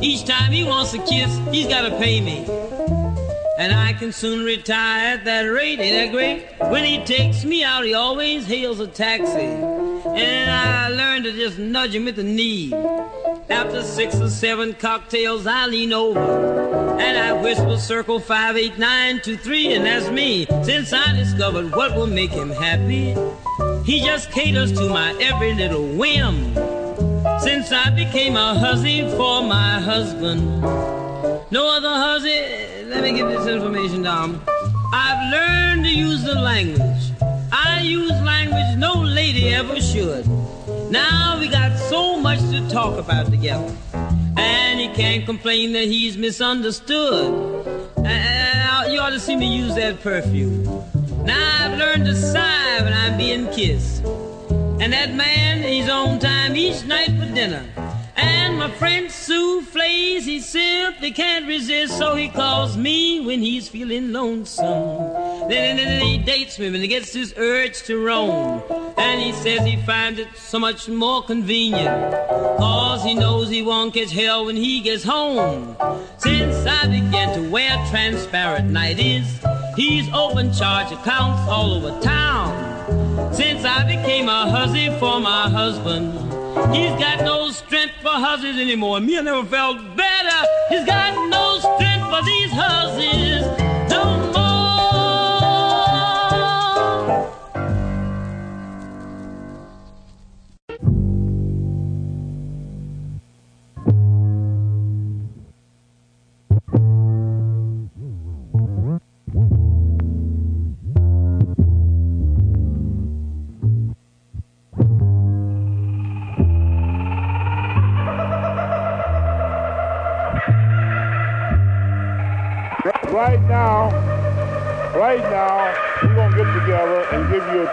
Each 0.02 0.26
time 0.26 0.52
he 0.52 0.64
wants 0.64 0.92
a 0.92 0.98
kiss, 0.98 1.40
he's 1.50 1.66
got 1.66 1.88
to 1.88 1.96
pay 1.96 2.20
me. 2.20 2.65
And 3.58 3.72
I 3.72 3.94
can 3.94 4.12
soon 4.12 4.44
retire 4.44 5.14
at 5.14 5.24
that 5.24 5.42
rate. 5.42 5.80
Ain't 5.80 5.96
that 5.96 6.12
great? 6.12 6.70
When 6.70 6.84
he 6.84 7.02
takes 7.04 7.44
me 7.44 7.64
out, 7.64 7.84
he 7.84 7.94
always 7.94 8.46
hails 8.46 8.80
a 8.80 8.86
taxi. 8.86 9.40
And 9.40 10.50
I 10.50 10.88
learn 10.88 11.22
to 11.22 11.32
just 11.32 11.58
nudge 11.58 11.94
him 11.94 12.04
with 12.04 12.16
the 12.16 12.22
knee. 12.22 12.72
After 13.48 13.82
six 13.82 14.20
or 14.20 14.28
seven 14.28 14.74
cocktails, 14.74 15.46
I 15.46 15.66
lean 15.66 15.92
over 15.92 16.66
and 16.98 17.18
I 17.18 17.32
whisper 17.40 17.76
circle 17.76 18.18
five, 18.18 18.56
eight, 18.56 18.78
nine, 18.78 19.20
two, 19.22 19.36
three, 19.36 19.72
and 19.72 19.86
that's 19.86 20.10
me. 20.10 20.46
Since 20.62 20.92
I 20.92 21.12
discovered 21.12 21.74
what 21.74 21.94
will 21.94 22.06
make 22.06 22.30
him 22.30 22.50
happy, 22.50 23.14
he 23.84 24.00
just 24.00 24.30
caters 24.32 24.72
to 24.72 24.88
my 24.88 25.16
every 25.20 25.54
little 25.54 25.86
whim. 25.86 26.54
Since 27.40 27.72
I 27.72 27.90
became 27.90 28.36
a 28.36 28.54
hussy 28.58 29.02
for 29.16 29.42
my 29.42 29.80
husband, 29.80 30.60
no 31.50 31.68
other 31.68 31.88
hussy. 31.88 32.75
Let 32.96 33.04
me 33.04 33.12
give 33.12 33.28
this 33.28 33.46
information 33.46 34.02
down. 34.02 34.40
I've 34.90 35.30
learned 35.30 35.84
to 35.84 35.90
use 35.90 36.24
the 36.24 36.34
language. 36.34 37.12
I 37.52 37.82
use 37.84 38.10
language 38.22 38.78
no 38.78 38.94
lady 38.94 39.52
ever 39.52 39.78
should. 39.82 40.26
Now 40.90 41.38
we 41.38 41.48
got 41.48 41.78
so 41.78 42.18
much 42.18 42.40
to 42.50 42.66
talk 42.70 42.98
about 42.98 43.26
together. 43.26 43.70
And 44.38 44.80
he 44.80 44.88
can't 44.88 45.26
complain 45.26 45.72
that 45.72 45.84
he's 45.84 46.16
misunderstood. 46.16 47.86
And 47.98 48.90
you 48.90 48.98
ought 48.98 49.10
to 49.10 49.20
see 49.20 49.36
me 49.36 49.54
use 49.54 49.74
that 49.74 50.00
perfume. 50.00 50.64
Now 51.22 51.66
I've 51.66 51.78
learned 51.78 52.06
to 52.06 52.14
sigh 52.14 52.82
when 52.82 52.94
I'm 52.94 53.18
being 53.18 53.46
kissed. 53.52 54.04
And 54.80 54.90
that 54.94 55.12
man, 55.12 55.62
he's 55.62 55.90
on 55.90 56.18
time 56.18 56.56
each 56.56 56.82
night 56.86 57.10
for 57.10 57.30
dinner. 57.34 57.62
And 58.16 58.58
my 58.58 58.70
French 58.70 59.10
souffles, 59.10 60.24
he 60.24 60.40
simply 60.40 61.10
can't 61.10 61.46
resist, 61.46 61.96
so 61.98 62.14
he 62.14 62.28
calls 62.28 62.76
me 62.76 63.20
when 63.20 63.40
he's 63.40 63.68
feeling 63.68 64.12
lonesome. 64.12 65.48
Then, 65.48 65.76
then 65.76 66.02
he 66.02 66.18
dates 66.18 66.58
me 66.58 66.70
when 66.70 66.80
he 66.80 66.88
gets 66.88 67.12
his 67.12 67.34
urge 67.36 67.82
to 67.84 68.02
roam. 68.02 68.62
And 68.96 69.20
he 69.20 69.32
says 69.32 69.64
he 69.66 69.76
finds 69.76 70.18
it 70.18 70.28
so 70.36 70.58
much 70.58 70.88
more 70.88 71.22
convenient, 71.22 72.12
cause 72.58 73.04
he 73.04 73.14
knows 73.14 73.50
he 73.50 73.62
won't 73.62 73.92
catch 73.92 74.10
hell 74.10 74.46
when 74.46 74.56
he 74.56 74.80
gets 74.80 75.04
home. 75.04 75.76
Since 76.18 76.66
I 76.66 76.86
began 76.86 77.34
to 77.34 77.50
wear 77.50 77.76
transparent 77.90 78.70
nighties, 78.70 79.26
he's 79.76 80.08
open 80.14 80.52
charge 80.52 80.90
accounts 80.92 81.48
all 81.48 81.74
over 81.74 82.00
town. 82.00 83.34
Since 83.34 83.64
I 83.64 83.84
became 83.84 84.28
a 84.28 84.50
hussy 84.50 84.88
for 84.98 85.20
my 85.20 85.48
husband, 85.50 86.25
He's 86.72 86.92
got 86.98 87.22
no 87.22 87.50
strength 87.50 87.94
for 88.02 88.08
hussies 88.08 88.56
anymore. 88.58 89.00
Me, 89.00 89.18
I 89.18 89.20
never 89.20 89.44
felt 89.44 89.78
better. 89.96 90.46
He's 90.70 90.84
got 90.86 91.12
no 91.28 91.58
strength 91.58 92.06
for 92.08 92.24
these 92.24 92.50
hussies 92.50 93.65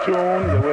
and 0.06 0.63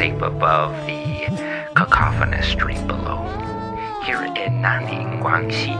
above 0.00 0.74
the 0.86 1.26
cacophonous 1.74 2.48
street 2.48 2.86
below, 2.86 3.22
here 4.02 4.22
in 4.22 4.62
Nanning, 4.62 5.20
Guangxi. 5.20 5.76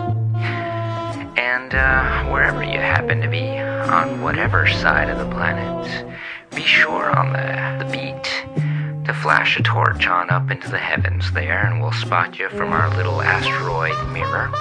And 1.39 1.75
uh, 1.75 2.31
wherever 2.31 2.63
you 2.63 2.79
happen 2.79 3.23
to 3.23 3.29
be, 3.29 3.59
on 3.59 4.21
whatever 4.21 4.67
side 4.67 5.09
of 5.09 5.17
the 5.17 5.35
planet, 5.35 6.07
be 6.55 6.61
sure 6.61 7.17
on 7.17 7.33
the, 7.33 7.83
the 7.83 7.91
beat 7.91 9.07
to 9.07 9.15
flash 9.15 9.59
a 9.59 9.63
torch 9.63 10.07
on 10.07 10.29
up 10.29 10.51
into 10.51 10.71
the 10.71 10.77
heavens 10.79 11.33
there, 11.33 11.65
and 11.65 11.81
we'll 11.81 11.91
spot 11.93 12.39
you 12.39 12.51
from 12.51 12.75
our 12.75 12.95
little 12.97 13.23
asteroid 13.23 13.97
mirror. 14.13 14.53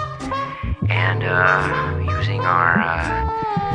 And 0.88 1.24
uh, 1.24 2.18
using 2.18 2.40
our 2.40 2.80
uh, 2.80 3.69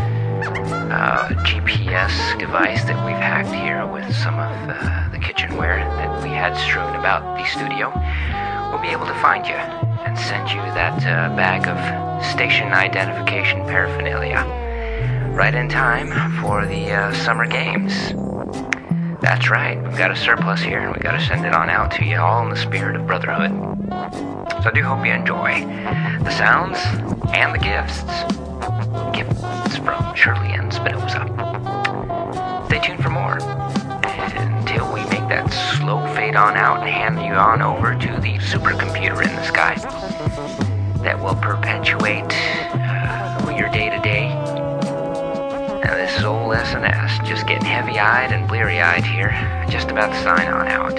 uh, 0.47 1.29
GPS 1.45 2.39
device 2.39 2.85
that 2.85 3.05
we've 3.07 3.17
hacked 3.17 3.49
here 3.55 3.87
with 3.87 4.15
some 4.15 4.35
of 4.35 4.53
uh, 4.69 5.09
the 5.11 5.19
kitchenware 5.19 5.79
that 5.79 6.23
we 6.23 6.29
had 6.29 6.57
strewn 6.57 6.95
about 6.97 7.37
the 7.39 7.45
studio, 7.47 7.91
we'll 8.71 8.83
be 8.83 8.89
able 8.89 9.07
to 9.07 9.15
find 9.21 9.47
you 9.47 9.55
and 9.55 10.19
send 10.19 10.51
you 10.51 10.61
that 10.75 10.99
uh, 11.07 11.35
bag 11.35 11.67
of 11.67 12.25
station 12.25 12.73
identification 12.73 13.61
paraphernalia 13.63 14.45
right 15.35 15.55
in 15.55 15.69
time 15.69 16.11
for 16.41 16.67
the 16.67 16.93
uh, 16.93 17.13
summer 17.15 17.47
games. 17.47 18.13
That's 19.21 19.49
right, 19.49 19.83
we've 19.83 19.97
got 19.97 20.11
a 20.11 20.17
surplus 20.17 20.61
here, 20.61 20.81
and 20.81 20.93
we've 20.93 21.03
got 21.03 21.19
to 21.19 21.27
send 21.27 21.47
it 21.47 21.55
on 21.55 21.71
out 21.71 21.91
to 21.93 22.05
you 22.05 22.19
all 22.19 22.43
in 22.45 22.51
the 22.51 22.57
spirit 22.57 22.95
of 22.95 23.07
brotherhood. 23.07 23.53
So 24.63 24.69
I 24.69 24.73
do 24.75 24.83
hope 24.83 25.05
you 25.07 25.13
enjoy 25.13 25.65
the 26.23 26.31
sounds 26.31 26.79
and 27.33 27.55
the 27.55 27.59
gifts. 27.59 28.44
Gifts 29.13 29.77
from 29.79 30.15
Shirley 30.15 30.53
and 30.53 30.73
Spinoza. 30.73 31.27
Stay 32.67 32.81
tuned 32.81 33.03
for 33.03 33.11
more 33.11 33.39
until 34.37 34.93
we 34.93 35.01
make 35.05 35.29
that 35.29 35.53
slow 35.77 36.07
fade 36.15 36.37
on 36.37 36.57
out 36.57 36.81
and 36.81 36.89
hand 36.89 37.23
you 37.25 37.33
on 37.33 37.63
over 37.63 37.95
to 37.95 38.21
the 38.21 38.35
supercomputer 38.39 39.23
in 39.23 39.35
the 39.35 39.45
sky 39.45 39.75
that 41.03 41.23
will 41.23 41.35
perpetuate 41.37 42.33
uh, 42.33 43.55
your 43.57 43.69
day 43.71 43.91
to 43.91 44.01
day. 44.01 44.29
Now, 45.85 45.97
this 45.97 46.17
is 46.17 46.25
old 46.25 46.55
SNS, 46.55 47.25
just 47.27 47.47
getting 47.47 47.65
heavy 47.65 47.99
eyed 47.99 48.33
and 48.33 48.49
bleary 48.49 48.81
eyed 48.81 49.05
here, 49.05 49.31
just 49.69 49.91
about 49.91 50.13
to 50.13 50.23
sign 50.23 50.49
on 50.49 50.67
out. 50.67 50.97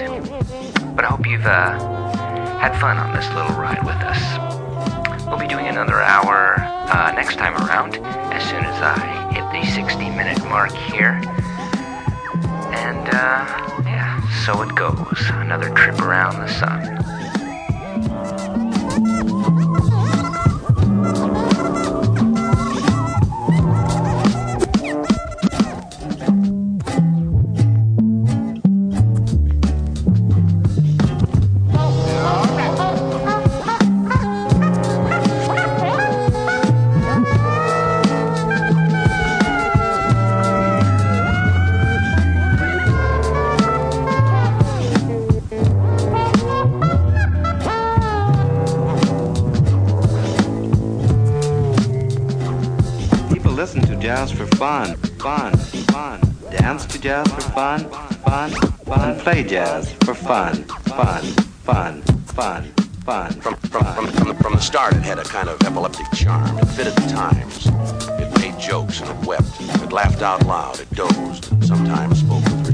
But 0.94 1.04
I 1.04 1.08
hope 1.08 1.26
you've 1.26 1.44
uh, 1.44 1.78
had 2.58 2.78
fun 2.80 2.96
on 2.98 3.14
this 3.14 3.26
little 3.34 3.56
ride 3.56 3.84
with 3.84 3.96
us. 3.96 5.26
We'll 5.26 5.38
be 5.38 5.48
doing 5.48 5.66
another 5.66 6.00
hour 6.00 6.65
uh, 6.88 7.12
next 7.14 7.36
time 7.36 7.54
around 7.56 7.96
as 8.32 8.42
soon 8.48 8.64
as 8.64 8.80
I 8.80 9.32
hit 9.32 9.44
the 9.52 9.70
60 9.72 10.10
minute 10.10 10.42
mark 10.44 10.72
here. 10.72 11.20
And, 12.72 13.08
uh, 13.08 13.82
yeah, 13.84 14.20
so 14.44 14.62
it 14.62 14.74
goes. 14.74 15.30
Another 15.30 15.70
trip 15.70 16.00
around 16.00 16.40
the 16.40 16.48
sun. 16.48 17.05
Jazz 57.06 57.32
for 57.32 57.40
fun, 57.52 57.88
fun, 58.24 58.50
fun. 58.84 59.20
Play 59.20 59.44
jazz 59.44 59.92
for 60.04 60.12
fun, 60.12 60.64
fun, 60.64 61.22
fun, 61.62 62.02
fun, 62.02 62.64
fun. 63.04 63.32
From, 63.34 63.54
from, 63.54 63.84
from, 63.94 64.06
from, 64.08 64.36
from 64.38 64.54
the 64.54 64.60
start, 64.60 64.96
it 64.96 65.04
had 65.04 65.20
a 65.20 65.22
kind 65.22 65.48
of 65.48 65.62
epileptic 65.62 66.06
charm. 66.16 66.58
It 66.58 66.64
fitted 66.64 66.94
the 66.94 67.08
times. 67.08 67.66
It 68.20 68.28
made 68.40 68.58
jokes 68.58 69.00
and 69.00 69.08
it 69.08 69.24
wept. 69.24 69.46
It 69.60 69.92
laughed 69.92 70.22
out 70.22 70.44
loud. 70.46 70.80
It 70.80 70.90
dozed 70.90 71.52
and 71.52 71.64
sometimes 71.64 72.18
spoke 72.18 72.42
with 72.42 72.65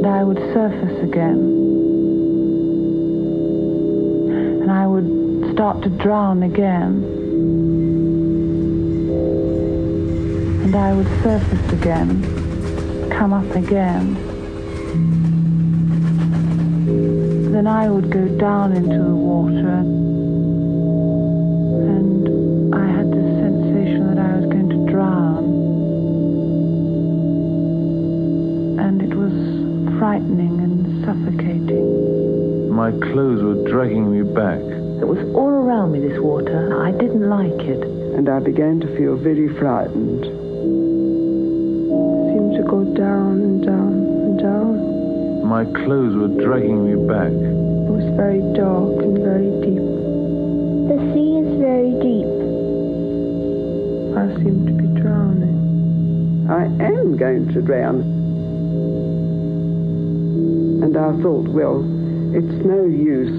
And 0.00 0.08
I 0.08 0.24
would 0.24 0.38
surface 0.54 1.02
again. 1.02 1.38
And 4.62 4.70
I 4.70 4.86
would 4.86 5.52
start 5.52 5.82
to 5.82 5.90
drown 5.90 6.42
again. 6.42 7.04
And 10.64 10.74
I 10.74 10.94
would 10.94 11.06
surface 11.22 11.72
again, 11.74 13.10
come 13.10 13.34
up 13.34 13.54
again. 13.54 14.14
Then 17.52 17.66
I 17.66 17.90
would 17.90 18.10
go 18.10 18.26
down 18.38 18.72
into 18.72 18.96
the 18.96 19.14
water. 19.14 20.09
Frightening 30.20 30.60
and 30.60 31.04
suffocating. 31.04 32.70
My 32.74 32.90
clothes 32.90 33.42
were 33.42 33.68
dragging 33.70 34.10
me 34.10 34.22
back. 34.22 34.60
It 35.00 35.06
was 35.08 35.18
all 35.34 35.48
around 35.48 35.92
me, 35.92 36.00
this 36.00 36.20
water. 36.20 36.82
I 36.84 36.92
didn't 36.92 37.28
like 37.28 37.60
it. 37.66 37.82
And 38.16 38.28
I 38.28 38.38
began 38.40 38.80
to 38.80 38.96
feel 38.96 39.16
very 39.16 39.48
frightened. 39.58 40.24
Seemed 42.28 42.54
to 42.56 42.62
go 42.68 42.84
down 42.94 43.40
and 43.40 43.64
down 43.64 43.92
and 43.92 44.38
down. 44.38 45.46
My 45.46 45.64
clothes 45.64 46.16
were 46.16 46.44
dragging 46.44 46.84
me 46.84 46.96
back. 47.08 47.32
It 47.32 47.90
was 47.90 48.04
very 48.16 48.40
dark 48.54 49.00
and 49.00 49.18
very 49.18 49.50
deep. 49.64 49.84
The 50.90 50.98
sea 51.14 51.38
is 51.40 51.48
very 51.60 51.92
deep. 52.04 52.28
I 54.16 54.26
seem 54.42 54.66
to 54.66 54.72
be 54.72 55.00
drowning. 55.00 56.46
I 56.50 56.64
am 56.84 57.16
going 57.16 57.52
to 57.54 57.62
drown. 57.62 58.19
And 60.90 60.98
I 60.98 61.22
thought, 61.22 61.46
well, 61.46 61.78
it's 62.34 62.66
no 62.66 62.84
use 62.84 63.30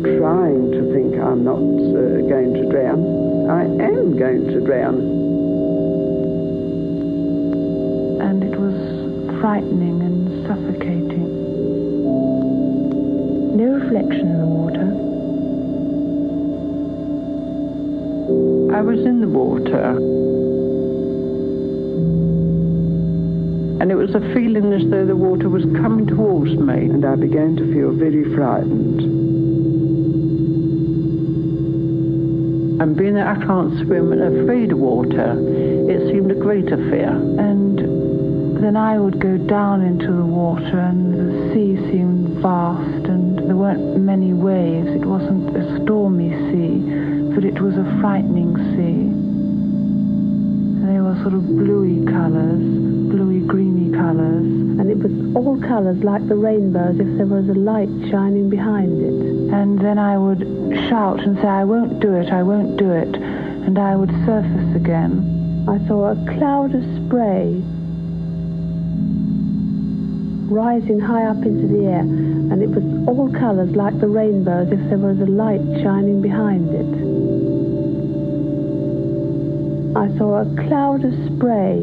trying 0.00 0.72
to 0.72 0.80
think 0.94 1.20
I'm 1.20 1.44
not 1.44 1.60
uh, 1.60 2.24
going 2.24 2.54
to 2.54 2.70
drown. 2.70 3.04
I 3.50 3.64
am 3.64 4.16
going 4.16 4.46
to 4.46 4.60
drown. 4.64 4.94
And 8.22 8.42
it 8.42 8.58
was 8.58 9.40
frightening 9.42 10.00
and 10.00 10.46
suffocating. 10.48 11.28
No 13.58 13.72
reflection 13.74 14.28
in 14.28 14.38
the 14.40 14.46
water. 14.46 14.88
I 18.74 18.80
was 18.80 19.00
in 19.04 19.20
the 19.20 19.28
water. 19.28 20.29
And 23.80 23.90
it 23.90 23.96
was 23.96 24.14
a 24.14 24.20
feeling 24.34 24.72
as 24.72 24.88
though 24.90 25.06
the 25.06 25.16
water 25.16 25.48
was 25.48 25.64
coming 25.80 26.06
towards 26.06 26.52
me. 26.52 26.84
And 26.84 27.04
I 27.04 27.16
began 27.16 27.56
to 27.56 27.72
feel 27.72 27.92
very 27.92 28.34
frightened. 28.34 29.00
And 32.80 32.96
being 32.96 33.14
that 33.14 33.26
I 33.26 33.36
can't 33.44 33.76
swim 33.84 34.12
and 34.12 34.40
afraid 34.40 34.72
of 34.72 34.78
water, 34.78 35.36
it 35.90 36.12
seemed 36.12 36.30
a 36.30 36.34
greater 36.34 36.76
fear. 36.90 37.10
And 37.10 37.78
then 38.62 38.76
I 38.76 38.98
would 38.98 39.18
go 39.20 39.36
down 39.36 39.82
into 39.82 40.12
the 40.12 40.24
water, 40.24 40.78
and 40.78 41.12
the 41.12 41.54
sea 41.54 41.76
seemed 41.90 42.40
vast, 42.42 43.06
and 43.08 43.38
there 43.38 43.56
weren't 43.56 43.98
many 43.98 44.32
waves. 44.32 44.88
It 44.88 45.04
wasn't 45.04 45.56
a 45.56 45.82
stormy 45.82 46.30
sea, 46.52 46.80
but 47.34 47.44
it 47.44 47.60
was 47.60 47.76
a 47.76 47.84
frightening 48.00 48.56
sea. 48.56 49.08
And 50.76 50.88
they 50.88 51.00
were 51.00 51.16
sort 51.22 51.34
of 51.34 51.46
bluey 51.46 52.04
colours, 52.06 52.64
colours. 53.92 54.46
And 54.80 54.90
it 54.90 54.98
was 54.98 55.12
all 55.36 55.60
colours 55.60 56.02
like 56.02 56.26
the 56.28 56.36
rainbow, 56.36 56.90
as 56.90 57.00
if 57.00 57.16
there 57.16 57.26
was 57.26 57.48
a 57.48 57.54
light 57.54 57.88
shining 58.10 58.48
behind 58.50 59.00
it. 59.00 59.52
And 59.52 59.78
then 59.78 59.98
I 59.98 60.16
would 60.16 60.40
shout 60.88 61.20
and 61.20 61.36
say, 61.38 61.48
I 61.48 61.64
won't 61.64 62.00
do 62.00 62.14
it, 62.14 62.32
I 62.32 62.42
won't 62.42 62.76
do 62.76 62.90
it. 62.90 63.14
And 63.16 63.78
I 63.78 63.96
would 63.96 64.10
surface 64.26 64.76
again. 64.76 65.66
I 65.68 65.78
saw 65.86 66.12
a 66.12 66.16
cloud 66.36 66.74
of 66.74 66.82
spray. 67.06 67.62
rising 70.50 70.98
high 70.98 71.26
up 71.26 71.36
into 71.46 71.68
the 71.68 71.86
air, 71.86 72.00
and 72.00 72.60
it 72.60 72.68
was 72.68 72.82
all 73.06 73.30
colours 73.32 73.70
like 73.76 73.98
the 74.00 74.08
rainbow, 74.08 74.62
as 74.62 74.72
if 74.72 74.80
there 74.90 74.98
was 74.98 75.20
a 75.20 75.26
light 75.26 75.62
shining 75.80 76.20
behind 76.20 76.68
it. 76.70 76.90
I 79.96 80.08
saw 80.18 80.42
a 80.42 80.46
cloud 80.66 81.04
of 81.04 81.14
spray, 81.30 81.78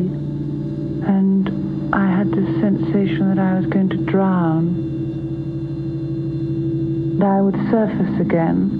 and 1.07 1.47
I 1.93 2.07
had 2.07 2.31
this 2.31 2.49
sensation 2.59 3.29
that 3.35 3.39
I 3.39 3.57
was 3.57 3.65
going 3.67 3.89
to 3.89 3.97
drown. 3.97 4.85
That 7.19 7.27
I 7.27 7.41
would 7.41 7.55
surface 7.71 8.19
again, 8.21 8.71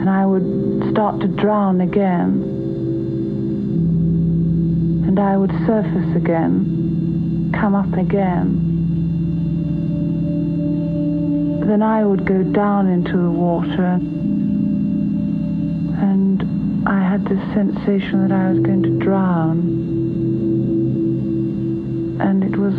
and 0.00 0.08
I 0.08 0.24
would 0.26 0.90
start 0.92 1.20
to 1.20 1.28
drown 1.28 1.80
again 1.80 2.54
and 5.14 5.22
I 5.22 5.36
would 5.36 5.52
surface 5.64 6.16
again, 6.16 7.52
come 7.54 7.76
up 7.76 7.92
again. 7.92 8.72
Then 11.64 11.82
I 11.82 12.04
would 12.04 12.26
go 12.26 12.42
down 12.42 12.88
into 12.88 13.16
the 13.16 13.30
water, 13.30 14.00
and 16.02 16.42
I 16.88 16.98
had 16.98 17.24
this 17.26 17.38
sensation 17.54 18.26
that 18.26 18.34
I 18.34 18.50
was 18.50 18.58
going 18.58 18.82
to 18.82 18.98
drown. 18.98 19.83
And 22.20 22.44
it 22.44 22.56
was 22.56 22.74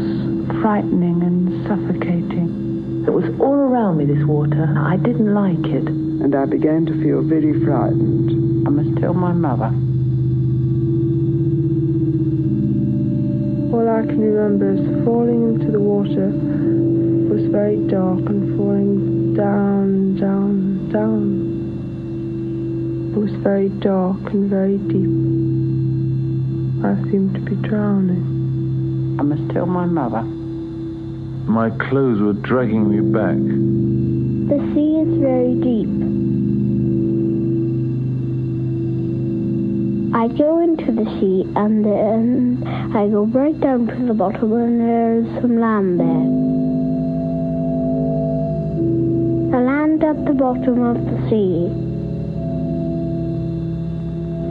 frightening 0.62 1.22
and 1.22 1.68
suffocating. 1.68 3.04
It 3.06 3.12
was 3.12 3.26
all 3.40 3.54
around 3.54 3.98
me, 3.98 4.06
this 4.06 4.26
water. 4.26 4.74
I 4.78 4.98
didn't 4.98 5.34
like 5.34 5.66
it. 5.66 5.88
And 5.88 6.34
I 6.34 6.46
began 6.46 6.86
to 6.88 6.94
feel 7.04 7.22
very 7.22 7.54
frightened. 7.66 8.68
I 8.68 8.70
must 8.72 8.98
tell 9.00 9.14
my 9.14 9.34
mother. 9.34 9.72
All 13.76 13.90
I 13.90 14.06
can 14.08 14.20
remember 14.22 14.72
is 14.72 15.06
falling 15.06 15.54
into 15.54 15.72
the 15.72 15.80
water 15.80 16.30
It 16.30 17.30
was 17.30 17.46
very 17.52 17.78
dark 17.88 18.26
and 18.26 18.58
falling 18.58 19.34
down, 19.36 20.16
down, 20.16 20.90
down. 20.92 21.24
It 23.14 23.20
was 23.20 23.32
very 23.44 23.70
dark 23.70 24.34
and 24.34 24.50
very 24.50 24.78
deep. 24.78 25.12
I 26.86 26.96
seemed 27.12 27.34
to 27.36 27.42
be 27.42 27.56
drowning. 27.68 28.35
I 29.18 29.24
must 29.24 29.50
tell 29.54 29.66
my 29.66 29.86
mother. 29.86 30.24
My 31.48 31.70
clothes 31.70 32.20
were 32.20 32.34
dragging 32.34 32.90
me 32.90 33.00
back. 33.14 33.38
The 34.50 34.60
sea 34.74 35.00
is 35.00 35.18
very 35.20 35.56
deep. 35.56 35.88
I 40.14 40.28
go 40.28 40.60
into 40.60 40.92
the 40.92 41.06
sea 41.20 41.46
and 41.56 41.86
then 41.86 42.64
I 42.94 43.08
go 43.08 43.26
right 43.26 43.58
down 43.60 43.88
to 43.88 44.06
the 44.06 44.14
bottom 44.14 44.52
and 44.52 44.82
there's 44.82 45.42
some 45.42 45.60
land 45.62 46.00
there. 46.00 46.28
The 49.52 49.66
land 49.66 50.04
at 50.04 50.26
the 50.26 50.34
bottom 50.34 50.84
of 50.84 50.96
the 50.96 51.30
sea. 51.30 51.70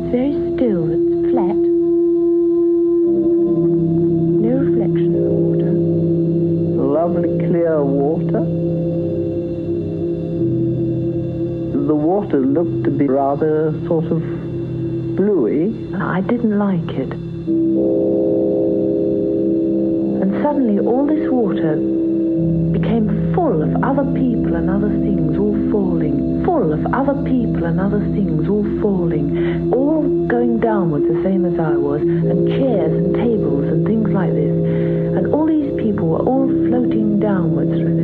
It's 0.00 0.10
very 0.10 0.54
still, 0.56 0.88
it's 0.90 1.30
flat. 1.32 1.73
Water 12.24 12.40
looked 12.40 12.84
to 12.84 12.90
be 12.90 13.06
rather 13.06 13.72
sort 13.86 14.06
of 14.06 14.20
bluey. 15.16 15.92
I 15.94 16.22
didn't 16.22 16.58
like 16.58 16.88
it. 16.96 17.12
And 20.22 20.42
suddenly 20.42 20.78
all 20.78 21.06
this 21.06 21.28
water 21.30 21.76
became 22.72 23.34
full 23.34 23.62
of 23.62 23.84
other 23.84 24.04
people 24.14 24.54
and 24.56 24.70
other 24.70 24.88
things 24.88 25.36
all 25.36 25.54
falling. 25.70 26.44
Full 26.46 26.72
of 26.72 26.86
other 26.94 27.14
people 27.24 27.64
and 27.64 27.78
other 27.78 28.00
things 28.00 28.48
all 28.48 28.64
falling. 28.80 29.70
All 29.74 30.02
going 30.26 30.60
downwards 30.60 31.06
the 31.06 31.22
same 31.22 31.44
as 31.44 31.58
I 31.60 31.76
was. 31.76 32.00
And 32.00 32.48
chairs 32.48 32.92
and 32.92 33.14
tables 33.14 33.64
and 33.64 33.86
things 33.86 34.08
like 34.08 34.32
this. 34.32 34.56
And 35.16 35.34
all 35.34 35.46
these 35.46 35.74
people 35.76 36.08
were 36.08 36.24
all 36.24 36.48
floating 36.48 37.20
downwards 37.20 37.70
through 37.70 37.96
this. 37.96 38.03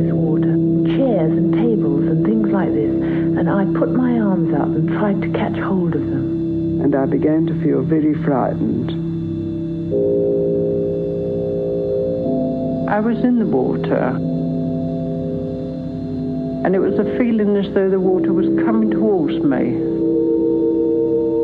Chairs 1.11 1.31
and 1.31 1.53
tables 1.53 2.07
and 2.07 2.25
things 2.25 2.47
like 2.49 2.71
this. 2.71 2.91
And 2.91 3.49
I 3.49 3.65
put 3.77 3.91
my 3.91 4.17
arms 4.17 4.53
up 4.55 4.67
and 4.67 4.87
tried 4.87 5.21
to 5.21 5.29
catch 5.37 5.59
hold 5.59 5.93
of 5.93 6.01
them 6.01 6.41
and 6.83 6.95
I 6.95 7.05
began 7.05 7.45
to 7.45 7.53
feel 7.61 7.83
very 7.83 8.15
frightened. 8.23 8.89
I 12.89 12.99
was 12.99 13.17
in 13.23 13.37
the 13.37 13.45
water, 13.45 14.17
and 16.65 16.75
it 16.75 16.79
was 16.79 16.97
a 16.97 17.17
feeling 17.19 17.55
as 17.55 17.71
though 17.73 17.89
the 17.89 17.99
water 17.99 18.33
was 18.33 18.47
coming 18.65 18.89
towards 18.89 19.35
me. 19.43 19.77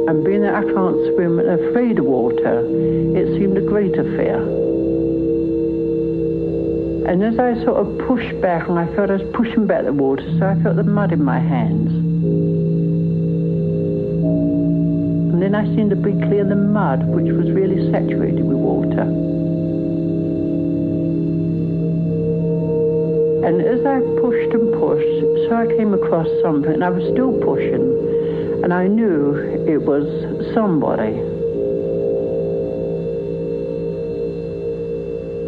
And 0.09 0.26
being 0.26 0.41
that 0.41 0.55
I 0.55 0.63
can't 0.63 1.13
swim 1.13 1.39
and 1.39 1.49
afraid 1.49 1.99
of 1.99 2.05
water, 2.05 2.65
it 2.65 3.38
seemed 3.38 3.57
a 3.57 3.61
greater 3.61 4.03
fear. 4.18 4.66
And 7.08 7.24
as 7.24 7.39
I 7.39 7.55
sort 7.64 7.78
of 7.78 7.97
pushed 8.05 8.41
back, 8.41 8.68
and 8.68 8.78
I 8.78 8.86
felt 8.93 9.10
I 9.10 9.16
was 9.16 9.32
pushing 9.34 9.66
back 9.66 9.86
the 9.86 9.93
water, 9.93 10.24
so 10.38 10.45
I 10.45 10.62
felt 10.62 10.76
the 10.76 10.84
mud 10.84 11.14
in 11.14 11.24
my 11.24 11.39
hands. 11.39 11.88
And 15.32 15.41
then 15.41 15.55
I 15.55 15.64
seemed 15.74 15.89
to 15.91 15.95
be 15.95 16.12
clear 16.12 16.43
the 16.43 16.58
mud, 16.58 17.08
which 17.08 17.32
was 17.32 17.49
really 17.51 17.89
saturated 17.91 18.43
with 18.43 18.58
water. 18.58 19.03
And 23.47 23.62
as 23.62 23.86
I 23.86 24.01
pushed 24.20 24.53
and 24.53 24.74
pushed, 24.74 25.47
so 25.47 25.55
I 25.55 25.68
came 25.78 25.93
across 25.93 26.28
something, 26.41 26.74
and 26.74 26.84
I 26.84 26.89
was 26.89 27.05
still 27.14 27.32
pushing, 27.39 28.64
and 28.66 28.74
I 28.74 28.88
knew 28.88 29.34
it 29.66 29.82
was 29.82 30.03
somebody. 30.53 31.26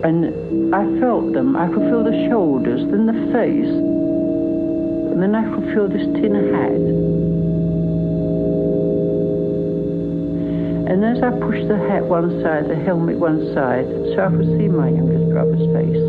And 0.03 0.73
I 0.73 0.83
felt 0.99 1.33
them. 1.33 1.55
I 1.55 1.67
could 1.67 1.83
feel 1.89 2.03
the 2.03 2.27
shoulders, 2.29 2.81
then 2.89 3.05
the 3.05 3.31
face, 3.33 3.67
and 5.11 5.21
then 5.21 5.35
I 5.35 5.43
could 5.53 5.65
feel 5.73 5.87
this 5.89 6.07
tin 6.21 6.33
hat. 6.33 6.71
And 10.89 11.03
as 11.03 11.21
I 11.21 11.31
pushed 11.39 11.67
the 11.67 11.77
hat 11.77 12.05
one 12.05 12.41
side, 12.41 12.69
the 12.69 12.75
helmet 12.75 13.17
one 13.19 13.53
side, 13.53 13.85
so 13.85 14.23
I 14.23 14.29
could 14.29 14.47
see 14.57 14.67
my 14.67 14.89
youngest 14.89 15.29
brother's 15.31 15.67
face. 15.75 16.03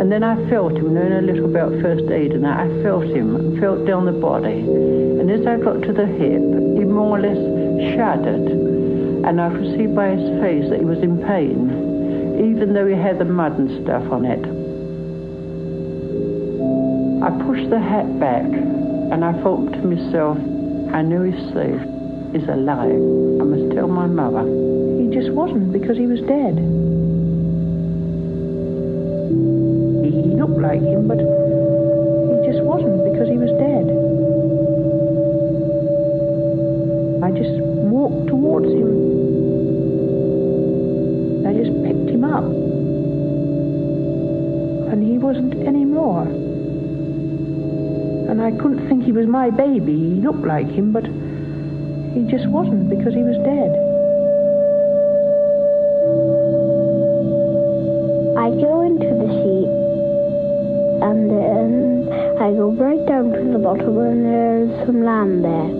And 0.00 0.10
then 0.12 0.22
I 0.24 0.36
felt 0.50 0.72
him, 0.72 0.94
knowing 0.94 1.12
a 1.12 1.22
little 1.22 1.46
about 1.46 1.70
first 1.80 2.10
aid, 2.10 2.32
and 2.32 2.46
I 2.46 2.66
felt 2.82 3.04
him, 3.04 3.58
felt 3.60 3.86
down 3.86 4.04
the 4.04 4.12
body. 4.12 4.60
And 4.60 5.30
as 5.30 5.46
I 5.46 5.56
got 5.58 5.82
to 5.82 5.92
the 5.92 6.06
hip, 6.06 6.42
he 6.76 6.84
more 6.84 7.18
or 7.18 7.20
less 7.20 7.38
shuddered. 7.96 8.55
And 9.26 9.40
I 9.40 9.50
could 9.50 9.76
see 9.76 9.86
by 9.86 10.10
his 10.14 10.40
face 10.40 10.70
that 10.70 10.78
he 10.78 10.84
was 10.84 10.98
in 10.98 11.18
pain, 11.26 12.46
even 12.52 12.72
though 12.72 12.86
he 12.86 12.94
had 12.94 13.18
the 13.18 13.24
mud 13.24 13.58
and 13.58 13.82
stuff 13.84 14.10
on 14.12 14.24
it. 14.24 14.38
I 17.24 17.30
pushed 17.44 17.68
the 17.70 17.80
hat 17.80 18.20
back, 18.20 18.44
and 18.44 19.24
I 19.24 19.32
thought 19.42 19.72
to 19.72 19.82
myself, 19.82 20.38
I 20.94 21.02
know 21.02 21.24
he's 21.24 21.52
safe. 21.52 21.82
He's 22.32 22.48
alive. 22.48 22.94
I 23.40 23.44
must 23.44 23.74
tell 23.74 23.88
my 23.88 24.06
mother. 24.06 24.46
He 25.02 25.10
just 25.10 25.30
wasn't 25.32 25.72
because 25.72 25.96
he 25.96 26.06
was 26.06 26.20
dead. 26.20 26.54
He 30.06 30.22
looked 30.38 30.60
like 30.60 30.80
him, 30.80 31.08
but 31.08 31.18
my 49.46 49.56
baby. 49.56 49.92
He 49.92 50.20
looked 50.26 50.44
like 50.44 50.66
him, 50.66 50.92
but 50.92 51.04
he 51.04 52.26
just 52.30 52.48
wasn't 52.48 52.88
because 52.88 53.14
he 53.14 53.22
was 53.22 53.36
dead. 53.46 53.70
I 58.36 58.50
go 58.60 58.80
into 58.82 59.06
the 59.06 59.28
sea 59.38 59.66
and 61.06 61.30
then 61.30 62.08
I 62.42 62.50
go 62.52 62.70
right 62.72 63.06
down 63.06 63.30
to 63.32 63.44
the 63.52 63.58
bottom 63.58 63.98
and 63.98 64.24
there's 64.26 64.86
some 64.86 65.04
land 65.04 65.44
there. 65.44 65.70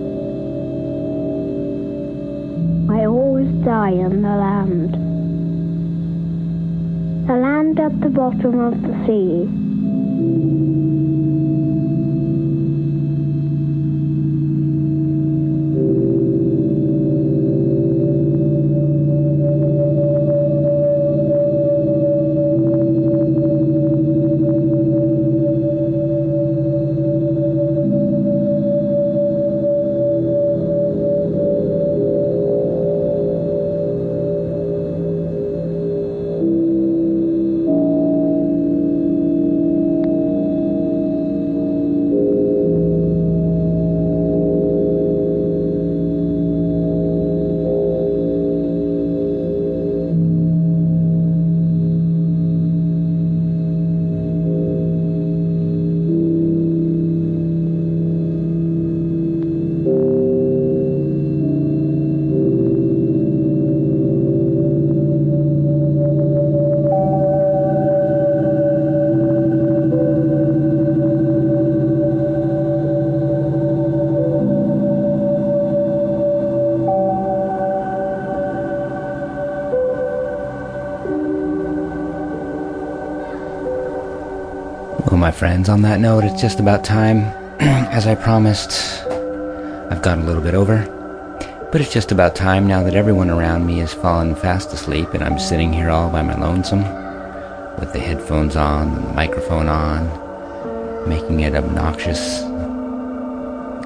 I 2.95 3.05
always 3.05 3.51
die 3.65 3.99
on 4.07 4.21
the 4.21 4.35
land. 4.45 4.93
The 7.27 7.35
land 7.35 7.79
at 7.81 7.99
the 7.99 8.09
bottom 8.09 8.59
of 8.59 8.81
the 8.81 8.93
sea. 9.05 9.66
Friends, 85.37 85.69
on 85.69 85.83
that 85.83 85.99
note, 85.99 86.23
it's 86.23 86.41
just 86.41 86.59
about 86.59 86.83
time. 86.83 87.19
As 87.59 88.07
I 88.07 88.15
promised, 88.15 89.03
I've 89.91 90.01
gone 90.01 90.21
a 90.21 90.25
little 90.25 90.41
bit 90.41 90.55
over. 90.55 90.83
But 91.71 91.79
it's 91.79 91.93
just 91.93 92.11
about 92.11 92.35
time 92.35 92.65
now 92.65 92.81
that 92.81 92.95
everyone 92.95 93.29
around 93.29 93.67
me 93.67 93.77
has 93.77 93.93
fallen 93.93 94.35
fast 94.35 94.73
asleep 94.73 95.13
and 95.13 95.23
I'm 95.23 95.37
sitting 95.37 95.71
here 95.71 95.91
all 95.91 96.09
by 96.09 96.23
my 96.23 96.35
lonesome 96.35 96.81
with 97.79 97.93
the 97.93 97.99
headphones 97.99 98.55
on 98.55 98.95
and 98.95 99.05
the 99.05 99.13
microphone 99.13 99.67
on, 99.67 100.07
making 101.07 101.41
it 101.41 101.53
obnoxious 101.53 102.41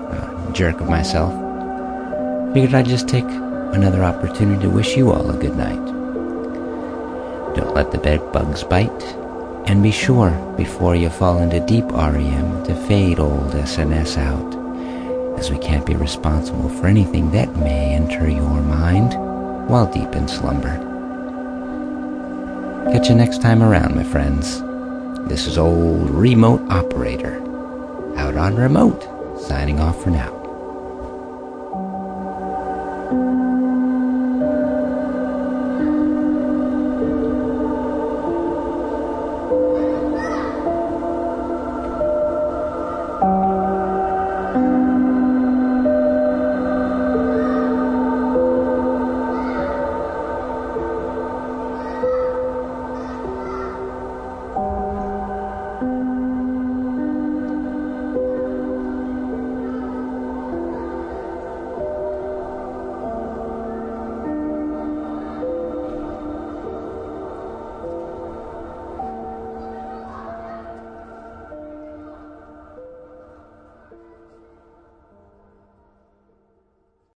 uh, 0.07 0.51
jerk 0.53 0.79
of 0.79 0.87
myself. 0.87 1.33
Figured 2.53 2.75
I'd 2.75 2.85
just 2.85 3.09
take 3.09 3.25
another 3.25 4.05
opportunity 4.05 4.61
to 4.61 4.69
wish 4.69 4.95
you 4.95 5.11
all 5.11 5.29
a 5.29 5.37
good 5.37 5.57
night. 5.57 5.85
Don't 7.55 7.73
let 7.75 7.91
the 7.91 7.97
bed 7.97 8.31
bugs 8.31 8.63
bite, 8.63 9.17
and 9.65 9.83
be 9.83 9.91
sure 9.91 10.31
before 10.57 10.95
you 10.95 11.09
fall 11.09 11.39
into 11.39 11.65
deep 11.65 11.85
REM 11.91 12.63
to 12.65 12.75
fade 12.87 13.19
old 13.19 13.51
SNS 13.53 14.17
out, 14.17 15.39
as 15.39 15.51
we 15.51 15.57
can't 15.57 15.85
be 15.85 15.95
responsible 15.95 16.69
for 16.69 16.87
anything 16.87 17.31
that 17.31 17.55
may 17.57 17.93
enter 17.93 18.29
your 18.29 18.61
mind 18.61 19.13
while 19.69 19.91
deep 19.91 20.15
in 20.15 20.27
slumber. 20.27 20.77
Catch 22.91 23.09
you 23.09 23.15
next 23.15 23.41
time 23.41 23.63
around, 23.63 23.95
my 23.95 24.03
friends. 24.03 24.61
This 25.29 25.47
is 25.47 25.57
old 25.57 26.09
remote 26.09 26.61
operator 26.69 27.37
out 28.17 28.35
on 28.35 28.55
remote, 28.55 29.01
signing 29.39 29.79
off 29.79 30.03
for 30.03 30.09
now. 30.09 30.40